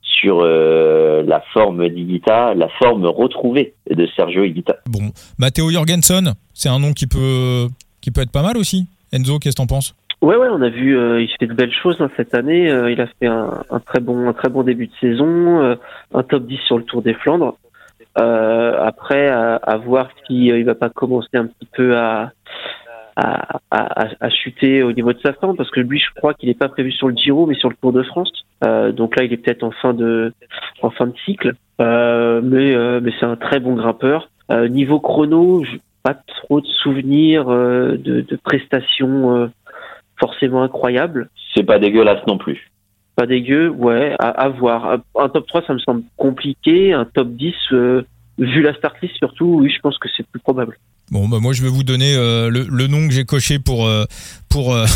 sur 0.02 0.42
la 0.42 1.42
forme 1.52 1.88
d'Igita, 1.88 2.54
la 2.54 2.68
forme 2.68 3.06
retrouvée 3.06 3.74
de 3.90 4.06
Sergio 4.14 4.44
Igita. 4.44 4.76
Bon, 4.86 5.10
Matteo 5.38 5.70
Jorgensen, 5.70 6.34
c'est 6.54 6.68
un 6.68 6.78
nom 6.78 6.92
qui 6.92 7.06
peut, 7.06 7.66
qui 8.02 8.10
peut 8.10 8.20
être 8.20 8.32
pas 8.32 8.42
mal 8.42 8.58
aussi. 8.58 8.86
Enzo, 9.12 9.38
qu'est-ce 9.38 9.56
que 9.56 9.62
t'en 9.62 9.66
penses? 9.66 9.94
Ouais, 10.22 10.36
ouais, 10.36 10.48
on 10.50 10.62
a 10.62 10.68
vu, 10.68 10.96
euh, 10.96 11.20
il 11.20 11.28
fait 11.38 11.46
de 11.46 11.52
belles 11.52 11.72
choses 11.72 11.96
hein, 12.00 12.08
cette 12.16 12.34
année. 12.34 12.70
Euh, 12.70 12.92
il 12.92 13.00
a 13.00 13.08
fait 13.18 13.26
un, 13.26 13.64
très 13.84 13.98
bon, 13.98 14.28
un 14.28 14.32
très 14.32 14.48
bon 14.48 14.62
début 14.62 14.86
de 14.86 14.92
saison, 15.00 15.60
euh, 15.62 15.74
un 16.14 16.22
top 16.22 16.46
10 16.46 16.58
sur 16.66 16.78
le 16.78 16.84
Tour 16.84 17.02
des 17.02 17.14
Flandres. 17.14 17.56
après, 18.14 19.28
à, 19.28 19.56
à 19.56 19.76
voir 19.78 20.10
s'il 20.26 20.46
il 20.46 20.64
va 20.64 20.76
pas 20.76 20.90
commencer 20.90 21.34
un 21.34 21.46
petit 21.46 21.66
peu 21.74 21.96
à, 21.96 22.30
à, 23.16 23.58
à, 23.72 24.08
à, 24.20 24.30
chuter 24.30 24.84
au 24.84 24.92
niveau 24.92 25.12
de 25.12 25.18
sa 25.20 25.32
forme, 25.32 25.56
parce 25.56 25.70
que 25.70 25.80
lui, 25.80 25.98
je 25.98 26.14
crois 26.14 26.34
qu'il 26.34 26.48
n'est 26.48 26.54
pas 26.54 26.68
prévu 26.68 26.92
sur 26.92 27.08
le 27.08 27.16
Giro, 27.16 27.46
mais 27.46 27.56
sur 27.56 27.68
le 27.68 27.74
Tour 27.82 27.92
de 27.92 28.04
France. 28.04 28.32
donc 28.92 29.16
là, 29.16 29.24
il 29.24 29.32
est 29.32 29.38
peut-être 29.38 29.64
en 29.64 29.72
fin 29.72 29.92
de, 29.92 30.32
en 30.82 30.90
fin 30.90 31.08
de 31.08 31.14
cycle, 31.24 31.54
mais, 31.80 33.00
mais 33.00 33.12
c'est 33.18 33.26
un 33.26 33.36
très 33.36 33.58
bon 33.58 33.74
grimpeur. 33.74 34.28
niveau 34.70 35.00
chrono, 35.00 35.64
pas 36.02 36.14
trop 36.14 36.60
de 36.60 36.66
souvenirs 36.66 37.46
de, 37.46 37.96
de 37.96 38.36
prestations 38.42 39.50
forcément 40.22 40.62
incroyable. 40.62 41.30
C'est 41.54 41.64
pas 41.64 41.78
dégueulasse 41.78 42.24
non 42.26 42.38
plus. 42.38 42.70
Pas 43.16 43.26
dégueu, 43.26 43.68
ouais, 43.68 44.14
à, 44.18 44.48
voir. 44.48 44.98
Un 45.18 45.28
top 45.28 45.46
3, 45.46 45.62
ça 45.66 45.74
me 45.74 45.78
semble 45.78 46.02
compliqué. 46.16 46.92
Un 46.92 47.04
top 47.04 47.28
10, 47.28 47.54
euh, 47.72 48.02
vu 48.38 48.62
la 48.62 48.74
start 48.74 48.96
list 49.02 49.16
surtout, 49.16 49.58
oui, 49.60 49.70
je 49.70 49.80
pense 49.80 49.98
que 49.98 50.08
c'est 50.16 50.26
plus 50.26 50.40
probable. 50.40 50.78
Bon, 51.12 51.28
bah 51.28 51.40
moi 51.40 51.52
je 51.52 51.60
vais 51.60 51.68
vous 51.68 51.82
donner 51.82 52.14
euh, 52.14 52.48
le, 52.48 52.66
le, 52.70 52.86
nom 52.86 53.06
que 53.06 53.12
j'ai 53.12 53.26
coché 53.26 53.58
pour 53.58 53.86
euh, 53.86 54.06
pour 54.48 54.72
euh, 54.72 54.86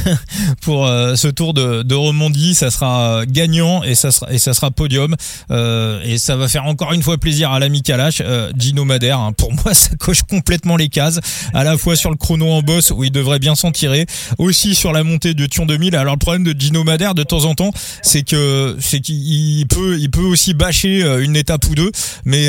pour 0.60 0.86
ce 0.86 1.26
tour 1.26 1.54
de, 1.54 1.82
de 1.82 1.94
Romandie. 1.96 2.54
Ça 2.54 2.70
sera 2.70 3.26
gagnant 3.26 3.82
et 3.82 3.96
ça 3.96 4.12
sera 4.12 4.32
et 4.32 4.38
ça 4.38 4.54
sera 4.54 4.70
podium 4.70 5.16
et 5.50 6.18
ça 6.18 6.36
va 6.36 6.46
faire 6.46 6.66
encore 6.66 6.92
une 6.92 7.02
fois 7.02 7.18
plaisir 7.18 7.50
à 7.50 7.58
l'ami 7.58 7.82
Kalash, 7.82 8.22
Gino 8.56 8.84
Madère. 8.84 9.18
Hein. 9.18 9.32
Pour 9.32 9.52
moi, 9.54 9.74
ça 9.74 9.96
coche 9.96 10.22
complètement 10.22 10.76
les 10.76 10.88
cases, 10.88 11.18
à 11.52 11.64
la 11.64 11.76
fois 11.76 11.96
sur 11.96 12.10
le 12.10 12.16
chrono 12.16 12.48
en 12.48 12.62
boss 12.62 12.92
où 12.92 13.02
il 13.02 13.10
devrait 13.10 13.40
bien 13.40 13.56
s'en 13.56 13.72
tirer, 13.72 14.06
aussi 14.38 14.76
sur 14.76 14.92
la 14.92 15.02
montée 15.02 15.34
de 15.34 15.46
Thion 15.46 15.66
2000. 15.66 15.96
Alors 15.96 16.14
le 16.14 16.18
problème 16.20 16.44
de 16.44 16.54
Gino 16.56 16.84
Madère 16.84 17.16
de 17.16 17.24
temps 17.24 17.44
en 17.44 17.56
temps, 17.56 17.72
c'est 18.02 18.22
que 18.22 18.76
c'est 18.78 19.00
qu'il 19.00 19.66
peut 19.66 19.98
il 19.98 20.12
peut 20.12 20.20
aussi 20.22 20.54
bâcher 20.54 21.02
une 21.22 21.34
étape 21.34 21.66
ou 21.68 21.74
deux, 21.74 21.90
mais 22.24 22.48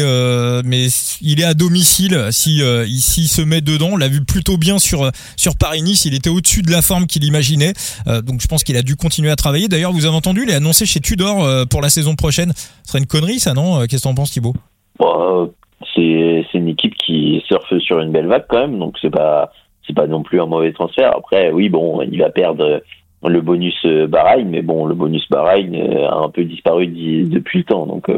mais 0.63 0.87
il 1.21 1.39
est 1.39 1.45
à 1.45 1.55
domicile 1.55 2.27
si 2.29 2.57
il 2.57 3.06
s'il 3.07 3.27
se 3.27 3.41
met 3.41 3.61
dedans. 3.61 3.89
On 3.93 3.97
l'a 3.97 4.07
vu 4.07 4.23
plutôt 4.23 4.57
bien 4.57 4.79
sur 4.79 5.09
sur 5.35 5.57
Paris-Nice. 5.57 6.05
Il 6.05 6.13
était 6.13 6.29
au-dessus 6.29 6.61
de 6.61 6.71
la 6.71 6.81
forme 6.81 7.07
qu'il 7.07 7.23
imaginait. 7.23 7.73
Euh, 8.07 8.21
donc 8.21 8.41
je 8.41 8.47
pense 8.47 8.63
qu'il 8.63 8.77
a 8.77 8.81
dû 8.81 8.95
continuer 8.95 9.31
à 9.31 9.35
travailler. 9.35 9.67
D'ailleurs, 9.67 9.91
vous 9.91 10.05
avez 10.05 10.15
entendu, 10.15 10.43
il 10.47 10.51
est 10.51 10.85
chez 10.85 10.99
Tudor 10.99 11.43
euh, 11.43 11.65
pour 11.65 11.81
la 11.81 11.89
saison 11.89 12.15
prochaine. 12.15 12.51
Ce 12.55 12.91
serait 12.91 12.99
une 12.99 13.07
connerie, 13.07 13.39
ça, 13.39 13.53
non 13.53 13.81
euh, 13.81 13.85
Qu'est-ce 13.85 14.03
que 14.03 14.09
t'en 14.09 14.15
penses, 14.15 14.31
Thibaut? 14.31 14.53
Bah, 14.99 15.47
C'est 15.95 16.45
une 16.53 16.67
équipe 16.67 16.95
qui 16.95 17.43
surfe 17.47 17.77
sur 17.79 17.99
une 17.99 18.11
belle 18.11 18.27
vague 18.27 18.45
quand 18.49 18.59
même. 18.59 18.79
Donc 18.79 18.97
c'est 19.01 19.09
pas 19.09 19.51
c'est 19.85 19.95
pas 19.95 20.07
non 20.07 20.21
plus 20.21 20.41
un 20.41 20.45
mauvais 20.45 20.73
transfert. 20.73 21.13
Après, 21.17 21.51
oui, 21.51 21.69
bon, 21.69 22.01
il 22.01 22.19
va 22.19 22.29
perdre 22.29 22.81
le 23.23 23.41
bonus 23.41 23.85
Bahreïn, 23.85 24.49
mais 24.49 24.61
bon, 24.61 24.85
le 24.85 24.95
bonus 24.95 25.27
Bahreïn 25.29 25.73
a 25.75 26.15
un 26.15 26.29
peu 26.29 26.43
disparu 26.43 26.87
depuis 26.87 27.59
le 27.59 27.63
temps. 27.63 27.85
Donc 27.85 28.11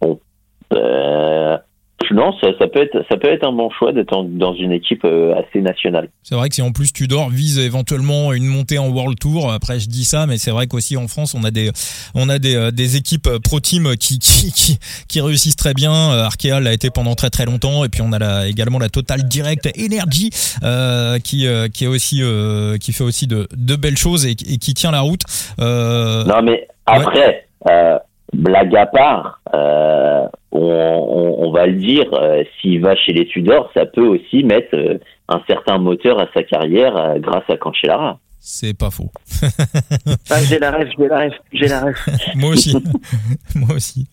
bon, 0.00 0.20
non, 2.12 2.32
ça, 2.40 2.52
peut 2.68 2.82
être 2.82 3.04
ça 3.08 3.16
peut 3.16 3.28
être 3.28 3.44
un 3.46 3.52
bon 3.52 3.70
choix 3.70 3.92
d'être 3.92 4.22
dans 4.24 4.54
une 4.54 4.72
équipe 4.72 5.04
euh, 5.04 5.34
assez 5.34 5.60
nationale. 5.60 6.08
C'est 6.22 6.34
vrai 6.34 6.48
que 6.48 6.54
si 6.54 6.62
en 6.62 6.70
plus 6.70 6.92
Tudor 6.92 7.30
vise 7.30 7.58
éventuellement 7.58 8.32
une 8.32 8.46
montée 8.46 8.78
en 8.78 8.88
World 8.88 9.18
Tour, 9.18 9.50
après 9.50 9.80
je 9.80 9.88
dis 9.88 10.04
ça, 10.04 10.26
mais 10.26 10.36
c'est 10.36 10.50
vrai 10.50 10.66
qu'aussi 10.66 10.96
en 10.96 11.08
France 11.08 11.34
on 11.34 11.42
a 11.42 11.50
des 11.50 11.70
on 12.14 12.28
a 12.28 12.38
des, 12.38 12.54
euh, 12.54 12.70
des 12.70 12.96
équipes 12.96 13.26
euh, 13.26 13.38
pro 13.38 13.60
team 13.60 13.96
qui, 13.98 14.18
qui, 14.20 14.78
qui 15.08 15.20
réussissent 15.20 15.56
très 15.56 15.74
bien. 15.74 15.90
Arkea 15.90 16.60
l'a 16.60 16.72
été 16.72 16.90
pendant 16.90 17.14
très 17.14 17.30
très 17.30 17.46
longtemps, 17.46 17.84
et 17.84 17.88
puis 17.88 18.02
on 18.02 18.12
a 18.12 18.18
la, 18.18 18.46
également 18.46 18.78
la 18.78 18.88
Total 18.88 19.22
Direct 19.24 19.66
Energy 19.78 20.30
qui 21.24 21.46
qui 21.72 21.84
est 21.84 21.88
aussi 21.88 22.22
qui 22.80 22.92
fait 22.92 23.04
aussi 23.04 23.26
de, 23.26 23.48
de 23.56 23.76
belles 23.76 23.96
choses 23.96 24.26
et, 24.26 24.34
qui 24.34 24.74
tient 24.74 24.90
la 24.90 25.00
route. 25.00 25.22
non 25.58 26.42
mais 26.42 26.68
après 26.84 27.46
blague 28.32 28.76
à 28.76 28.86
part, 28.86 29.40
euh, 29.54 30.15
on, 31.46 31.52
va 31.52 31.66
le 31.66 31.74
dire, 31.74 32.12
euh, 32.12 32.44
s'il 32.60 32.80
va 32.80 32.96
chez 32.96 33.12
les 33.12 33.26
Tudors, 33.26 33.70
ça 33.74 33.86
peut 33.86 34.06
aussi 34.06 34.44
mettre 34.44 34.74
euh, 34.74 34.98
un 35.28 35.40
certain 35.46 35.78
moteur 35.78 36.20
à 36.20 36.28
sa 36.34 36.42
carrière 36.42 37.18
grâce 37.18 37.48
à 37.48 37.56
Cancellara. 37.56 38.18
C'est 38.48 38.74
pas 38.74 38.90
faux. 38.90 39.10
ah, 40.30 40.44
j'ai 40.44 40.60
la 40.60 40.70
rêve, 40.70 40.88
j'ai 40.96 41.08
la 41.08 41.18
rêve, 41.18 41.32
j'ai 41.52 41.66
la 41.66 41.84
rêve. 41.84 41.96
Moi 42.36 42.50
aussi. 42.50 42.76
Moi 43.56 43.74
aussi. 43.74 44.06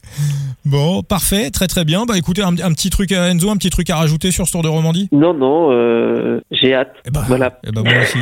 Bon, 0.65 1.03
parfait, 1.03 1.51
très 1.51 1.67
très 1.67 1.85
bien. 1.85 2.05
Bah 2.05 2.17
écoutez, 2.17 2.41
un, 2.41 2.55
petit 2.55 2.89
truc 2.89 3.11
à 3.11 3.29
Enzo, 3.29 3.51
un 3.51 3.57
petit 3.57 3.69
truc 3.69 3.91
à 3.91 3.97
rajouter 3.97 4.31
sur 4.31 4.47
ce 4.47 4.51
Tour 4.53 4.63
de 4.63 4.69
Romandie? 4.69 5.07
Non, 5.11 5.35
non, 5.35 5.71
euh, 5.71 6.41
j'ai 6.49 6.73
hâte. 6.73 6.93
Eh 7.05 7.11
ben, 7.11 7.23
voilà. 7.27 7.59
Eh 7.63 7.71
ben 7.71 7.83
moi 7.83 7.93
aussi. 8.01 8.17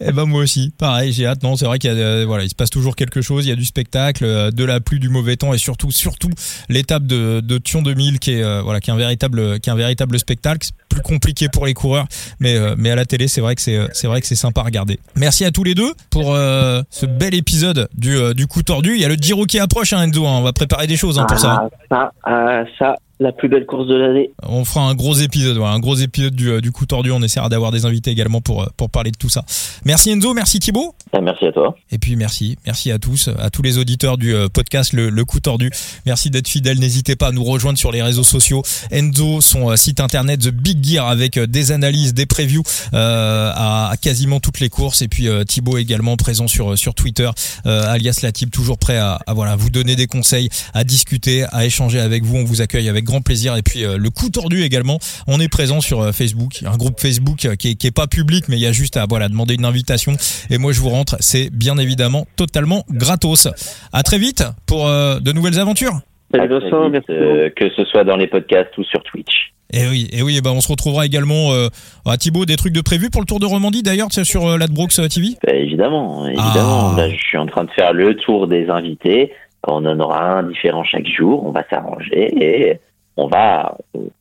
eh 0.00 0.12
ben 0.12 0.26
moi 0.26 0.42
aussi. 0.42 0.72
Pareil, 0.78 1.12
j'ai 1.12 1.26
hâte. 1.26 1.42
Non, 1.42 1.56
c'est 1.56 1.64
vrai 1.64 1.80
qu'il 1.80 1.90
euh, 1.90 2.24
voilà, 2.24 2.44
il 2.44 2.50
se 2.50 2.54
passe 2.54 2.70
toujours 2.70 2.94
quelque 2.94 3.20
chose. 3.20 3.44
Il 3.44 3.48
y 3.48 3.52
a 3.52 3.56
du 3.56 3.64
spectacle, 3.64 4.24
euh, 4.24 4.52
de 4.52 4.64
la 4.64 4.78
pluie, 4.78 5.00
du 5.00 5.08
mauvais 5.08 5.36
temps 5.36 5.52
et 5.54 5.58
surtout, 5.58 5.90
surtout 5.90 6.30
l'étape 6.68 7.04
de, 7.04 7.40
de 7.40 7.58
Thion 7.58 7.82
2000 7.82 8.20
qui 8.20 8.34
est, 8.34 8.62
voilà, 8.62 8.80
qui 8.80 8.90
est 8.90 8.92
un 8.92 8.96
véritable, 8.96 9.58
qui 9.58 9.70
est 9.70 9.72
un 9.72 9.76
véritable 9.76 10.20
spectacle. 10.20 10.60
C'est 10.66 10.74
plus 10.88 11.02
compliqué 11.02 11.48
pour 11.48 11.66
les 11.66 11.74
coureurs, 11.74 12.06
mais, 12.38 12.56
mais 12.76 12.90
à 12.90 12.94
la 12.94 13.06
télé, 13.06 13.26
c'est 13.26 13.40
vrai 13.40 13.56
que 13.56 13.60
c'est, 13.62 13.80
c'est 13.92 14.06
vrai 14.06 14.20
que 14.20 14.26
c'est 14.26 14.36
sympa 14.36 14.60
à 14.60 14.64
regarder. 14.64 15.00
Merci 15.16 15.31
à 15.40 15.50
tous 15.50 15.64
les 15.64 15.74
deux 15.74 15.92
pour 16.10 16.34
ce 16.34 17.06
bel 17.06 17.34
épisode 17.34 17.88
du, 17.94 18.16
du 18.34 18.46
coup 18.46 18.62
tordu. 18.62 18.94
Il 18.94 19.00
y 19.00 19.04
a 19.04 19.08
le 19.08 19.14
Giro 19.14 19.44
qui 19.46 19.58
approche, 19.58 19.92
hein, 19.92 20.02
Enzo. 20.02 20.26
Hein. 20.26 20.38
On 20.38 20.42
va 20.42 20.52
préparer 20.52 20.86
des 20.86 20.96
choses 20.96 21.18
hein, 21.18 21.26
pour 21.26 21.38
ça. 21.38 21.68
Ça, 21.90 22.12
euh, 22.28 22.64
ça, 22.78 22.94
la 23.22 23.32
plus 23.32 23.48
belle 23.48 23.64
course 23.66 23.86
de 23.86 23.94
l'année. 23.94 24.32
On 24.42 24.64
fera 24.64 24.82
un 24.82 24.94
gros 24.94 25.14
épisode, 25.14 25.58
un 25.58 25.78
gros 25.78 25.94
épisode 25.94 26.34
du, 26.34 26.50
euh, 26.50 26.60
du 26.60 26.72
coup 26.72 26.86
tordu. 26.86 27.10
On 27.12 27.22
essaiera 27.22 27.48
d'avoir 27.48 27.70
des 27.70 27.86
invités 27.86 28.10
également 28.10 28.40
pour, 28.40 28.62
euh, 28.62 28.66
pour 28.76 28.90
parler 28.90 29.10
de 29.10 29.16
tout 29.16 29.28
ça. 29.28 29.44
Merci 29.84 30.10
Enzo, 30.10 30.34
merci 30.34 30.58
Thibaut. 30.58 30.94
Merci 31.22 31.46
à 31.46 31.52
toi. 31.52 31.76
Et 31.90 31.98
puis 31.98 32.16
merci, 32.16 32.56
merci 32.66 32.90
à 32.90 32.98
tous, 32.98 33.28
à 33.38 33.50
tous 33.50 33.62
les 33.62 33.78
auditeurs 33.78 34.18
du 34.18 34.34
euh, 34.34 34.48
podcast 34.48 34.92
Le, 34.92 35.08
le 35.08 35.24
coup 35.24 35.40
tordu. 35.40 35.70
Merci 36.04 36.30
d'être 36.30 36.48
fidèles. 36.48 36.78
N'hésitez 36.78 37.16
pas 37.16 37.28
à 37.28 37.32
nous 37.32 37.44
rejoindre 37.44 37.78
sur 37.78 37.92
les 37.92 38.02
réseaux 38.02 38.24
sociaux. 38.24 38.62
Enzo, 38.90 39.40
son 39.40 39.74
site 39.76 40.00
internet 40.00 40.40
The 40.40 40.48
Big 40.48 40.84
Gear 40.84 41.06
avec 41.06 41.38
des 41.38 41.72
analyses, 41.72 42.14
des 42.14 42.26
previews 42.26 42.62
euh, 42.94 43.52
à, 43.54 43.92
quasiment 44.00 44.40
toutes 44.40 44.60
les 44.60 44.68
courses. 44.68 45.02
Et 45.02 45.08
puis 45.08 45.28
Thibaut 45.46 45.78
également 45.78 46.16
présent 46.16 46.48
sur 46.48 46.76
sur 46.76 46.94
Twitter, 46.94 47.30
alias 47.64 48.20
Latib, 48.22 48.50
toujours 48.50 48.78
prêt 48.78 48.96
à, 48.96 49.20
à 49.26 49.34
voilà 49.34 49.54
vous 49.54 49.70
donner 49.70 49.96
des 49.96 50.06
conseils, 50.06 50.48
à 50.74 50.84
discuter, 50.84 51.44
à 51.52 51.64
échanger 51.64 52.00
avec 52.00 52.24
vous. 52.24 52.36
On 52.36 52.44
vous 52.44 52.60
accueille 52.62 52.88
avec 52.88 53.04
grand 53.12 53.22
plaisir. 53.22 53.56
Et 53.56 53.62
puis 53.62 53.84
euh, 53.84 53.96
le 53.96 54.10
coup 54.10 54.30
tordu 54.30 54.62
également. 54.62 54.98
On 55.28 55.38
est 55.40 55.48
présent 55.48 55.80
sur 55.80 56.00
euh, 56.00 56.12
Facebook, 56.12 56.62
un 56.66 56.76
groupe 56.76 57.00
Facebook 57.00 57.44
euh, 57.44 57.54
qui 57.54 57.70
est, 57.70 57.74
qui 57.74 57.86
est 57.86 57.94
pas 57.94 58.06
public, 58.06 58.44
mais 58.48 58.56
il 58.56 58.62
y 58.62 58.66
a 58.66 58.72
juste 58.72 58.96
à 58.96 59.06
voilà 59.08 59.28
demander 59.28 59.54
une 59.54 59.64
invitation. 59.64 60.12
Et 60.50 60.58
moi 60.58 60.72
je 60.72 60.80
vous 60.80 60.90
rentre. 60.90 61.16
C'est 61.20 61.50
bien 61.50 61.76
évidemment 61.78 62.26
totalement 62.36 62.84
gratos. 62.90 63.48
À 63.92 64.02
très 64.02 64.18
vite 64.18 64.44
pour 64.66 64.86
de 64.86 65.32
nouvelles 65.32 65.58
aventures. 65.58 66.00
que 66.32 67.70
ce 67.76 67.84
soit 67.84 68.04
dans 68.04 68.16
les 68.16 68.26
podcasts 68.26 68.76
ou 68.78 68.84
sur 68.84 69.02
Twitch. 69.04 69.52
Et 69.72 69.88
oui, 69.88 70.08
et 70.12 70.22
oui, 70.22 70.36
et 70.36 70.42
ben 70.42 70.50
on 70.50 70.60
se 70.60 70.70
retrouvera 70.70 71.06
également 71.06 71.52
euh, 71.52 71.68
à 72.04 72.18
Thibaut 72.18 72.44
des 72.44 72.56
trucs 72.56 72.74
de 72.74 72.82
prévu 72.82 73.08
pour 73.08 73.22
le 73.22 73.26
Tour 73.26 73.40
de 73.40 73.46
Romandie 73.46 73.82
d'ailleurs 73.82 74.12
sur 74.12 74.46
euh, 74.46 74.58
l'Adbrooks 74.58 74.92
TV. 75.08 75.28
Bah, 75.42 75.54
évidemment, 75.54 76.26
évidemment. 76.26 76.92
Ah. 76.98 77.08
je 77.08 77.16
suis 77.16 77.38
en 77.38 77.46
train 77.46 77.64
de 77.64 77.70
faire 77.70 77.94
le 77.94 78.14
tour 78.16 78.48
des 78.48 78.68
invités. 78.68 79.32
On 79.66 79.86
en 79.86 79.98
aura 79.98 80.38
un 80.38 80.42
différent 80.42 80.84
chaque 80.84 81.06
jour. 81.06 81.46
On 81.46 81.52
va 81.52 81.64
s'arranger 81.70 82.34
et 82.38 82.80
on 83.16 83.28
va, 83.28 83.76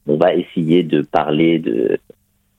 on 0.08 0.18
va 0.18 0.34
essayer 0.34 0.84
de 0.84 1.02
parler 1.02 1.60
de, 1.60 2.00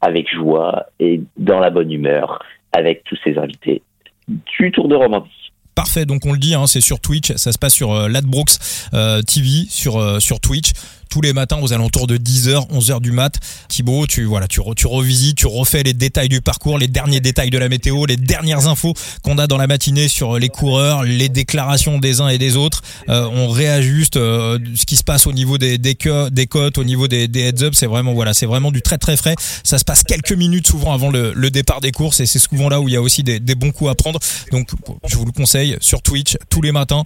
avec 0.01 0.33
joie 0.33 0.87
et 0.99 1.21
dans 1.37 1.61
la 1.61 1.71
bonne 1.71 1.91
humeur 1.91 2.43
avec 2.73 3.05
tous 3.05 3.19
ces 3.23 3.39
invités 3.39 3.83
du 4.29 4.71
Tour 4.73 4.89
de 4.89 4.97
Romandie. 4.97 5.31
Parfait, 5.75 6.05
donc 6.05 6.27
on 6.27 6.33
le 6.33 6.39
dit, 6.39 6.55
hein, 6.55 6.67
c'est 6.67 6.83
sur 6.83 7.01
Twitch, 7.01 7.33
ça 7.37 7.51
se 7.51 7.59
passe 7.59 7.73
sur 7.73 7.93
euh, 7.93 8.09
euh, 8.09 9.23
TV, 9.23 9.67
euh, 9.87 10.21
sur 10.21 10.41
Twitch 10.41 10.73
tous 11.13 11.21
les 11.21 11.35
matins 11.35 11.59
aux 11.61 11.75
alentours 11.75 12.07
de 12.07 12.17
10h, 12.17 12.71
11h 12.71 13.03
du 13.03 13.13
mat. 13.13 13.39
Thibaut, 13.69 14.07
tu 14.07 14.25
voilà, 14.25 14.49
tu, 14.49 14.63
tu 14.75 14.87
revisites, 14.87 15.37
tu 15.37 15.47
refais 15.47 15.83
les 15.83 15.93
détails 15.93 16.31
du 16.31 16.41
parcours, 16.41 16.79
les 16.79 16.89
derniers 16.89 17.21
détails 17.21 17.51
de 17.51 17.59
la 17.59 17.69
météo, 17.69 18.07
les 18.07 18.17
dernières 18.17 18.67
infos 18.67 18.95
qu'on 19.23 19.37
a 19.37 19.47
dans 19.47 19.59
la 19.59 19.67
matinée 19.67 20.09
sur 20.09 20.39
les 20.39 20.49
coureurs, 20.49 21.03
les 21.03 21.29
déclarations 21.29 21.99
des 21.99 22.23
uns 22.23 22.29
et 22.29 22.39
des 22.39 22.57
autres. 22.57 22.81
Euh, 23.11 23.29
on 23.31 23.51
réajuste 23.51 24.17
euh, 24.17 24.59
ce 24.75 24.87
qui 24.87 24.97
se 24.97 25.05
passe 25.05 25.27
au 25.27 25.35
niveau 25.35 25.59
des 25.59 25.77
des, 25.77 25.99
des 26.31 26.47
cotes, 26.47 26.79
au 26.79 26.85
niveau 26.85 27.09
des, 27.09 27.29
des 27.29 27.41
heads 27.41 27.63
up. 27.63 27.75
C'est 27.75 27.87
vraiment 27.87 28.15
voilà, 28.15 28.33
c'est 28.33 28.47
vraiment 28.47 28.73
du 28.73 28.81
très 28.81 28.97
très 28.97 29.19
frais. 29.19 29.35
Ça 29.65 29.77
se 29.77 29.85
passe 29.85 30.05
quelques 30.05 30.33
minutes 30.33 30.67
souvent 30.67 30.95
avant 30.95 31.11
le, 31.11 31.51
départ 31.51 31.83
des 31.83 31.93
courses 31.93 32.21
et 32.21 32.27
c'est 32.27 32.39
souvent 32.39 32.71
là 32.71 32.81
où 32.81 32.89
il 32.89 32.95
y 32.95 32.97
a 32.97 33.03
aussi 33.03 33.23
des 33.23 33.55
bons 33.55 33.73
coups 33.73 33.91
à 33.91 33.95
prendre. 33.95 34.19
Donc 34.51 34.71
je 35.07 35.17
vous 35.19 35.27
le 35.27 35.33
conseille 35.33 35.77
sur 35.83 36.01
Twitch 36.01 36.39
tous 36.49 36.63
les 36.63 36.73
matins 36.73 37.05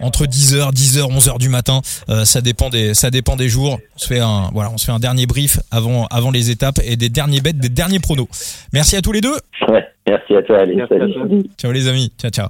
entre 0.00 0.24
10h, 0.26 0.72
10h, 0.72 1.12
11h 1.12 1.38
du 1.38 1.48
matin. 1.48 1.80
Euh, 2.08 2.24
ça 2.24 2.40
dépend 2.40 2.70
des, 2.70 2.94
ça 2.94 3.10
dépend 3.10 3.36
des 3.36 3.48
jours. 3.48 3.78
On 3.96 3.98
se 3.98 4.06
fait 4.06 4.20
un, 4.20 4.50
voilà, 4.52 4.70
on 4.72 4.78
se 4.78 4.84
fait 4.84 4.92
un 4.92 4.98
dernier 4.98 5.26
brief 5.26 5.58
avant, 5.70 6.06
avant 6.06 6.30
les 6.30 6.50
étapes 6.50 6.80
et 6.84 6.96
des 6.96 7.08
derniers 7.08 7.40
bêtes, 7.40 7.58
des 7.58 7.68
derniers 7.68 8.00
pronos. 8.00 8.28
Merci 8.72 8.96
à 8.96 9.02
tous 9.02 9.12
les 9.12 9.20
deux. 9.20 9.34
Ouais, 9.68 9.84
merci 10.06 10.36
à 10.36 10.42
toi, 10.42 10.60
allez, 10.60 10.76
salut. 10.88 11.44
Ciao 11.58 11.72
les 11.72 11.88
amis. 11.88 12.12
Ciao, 12.18 12.30
ciao. 12.30 12.46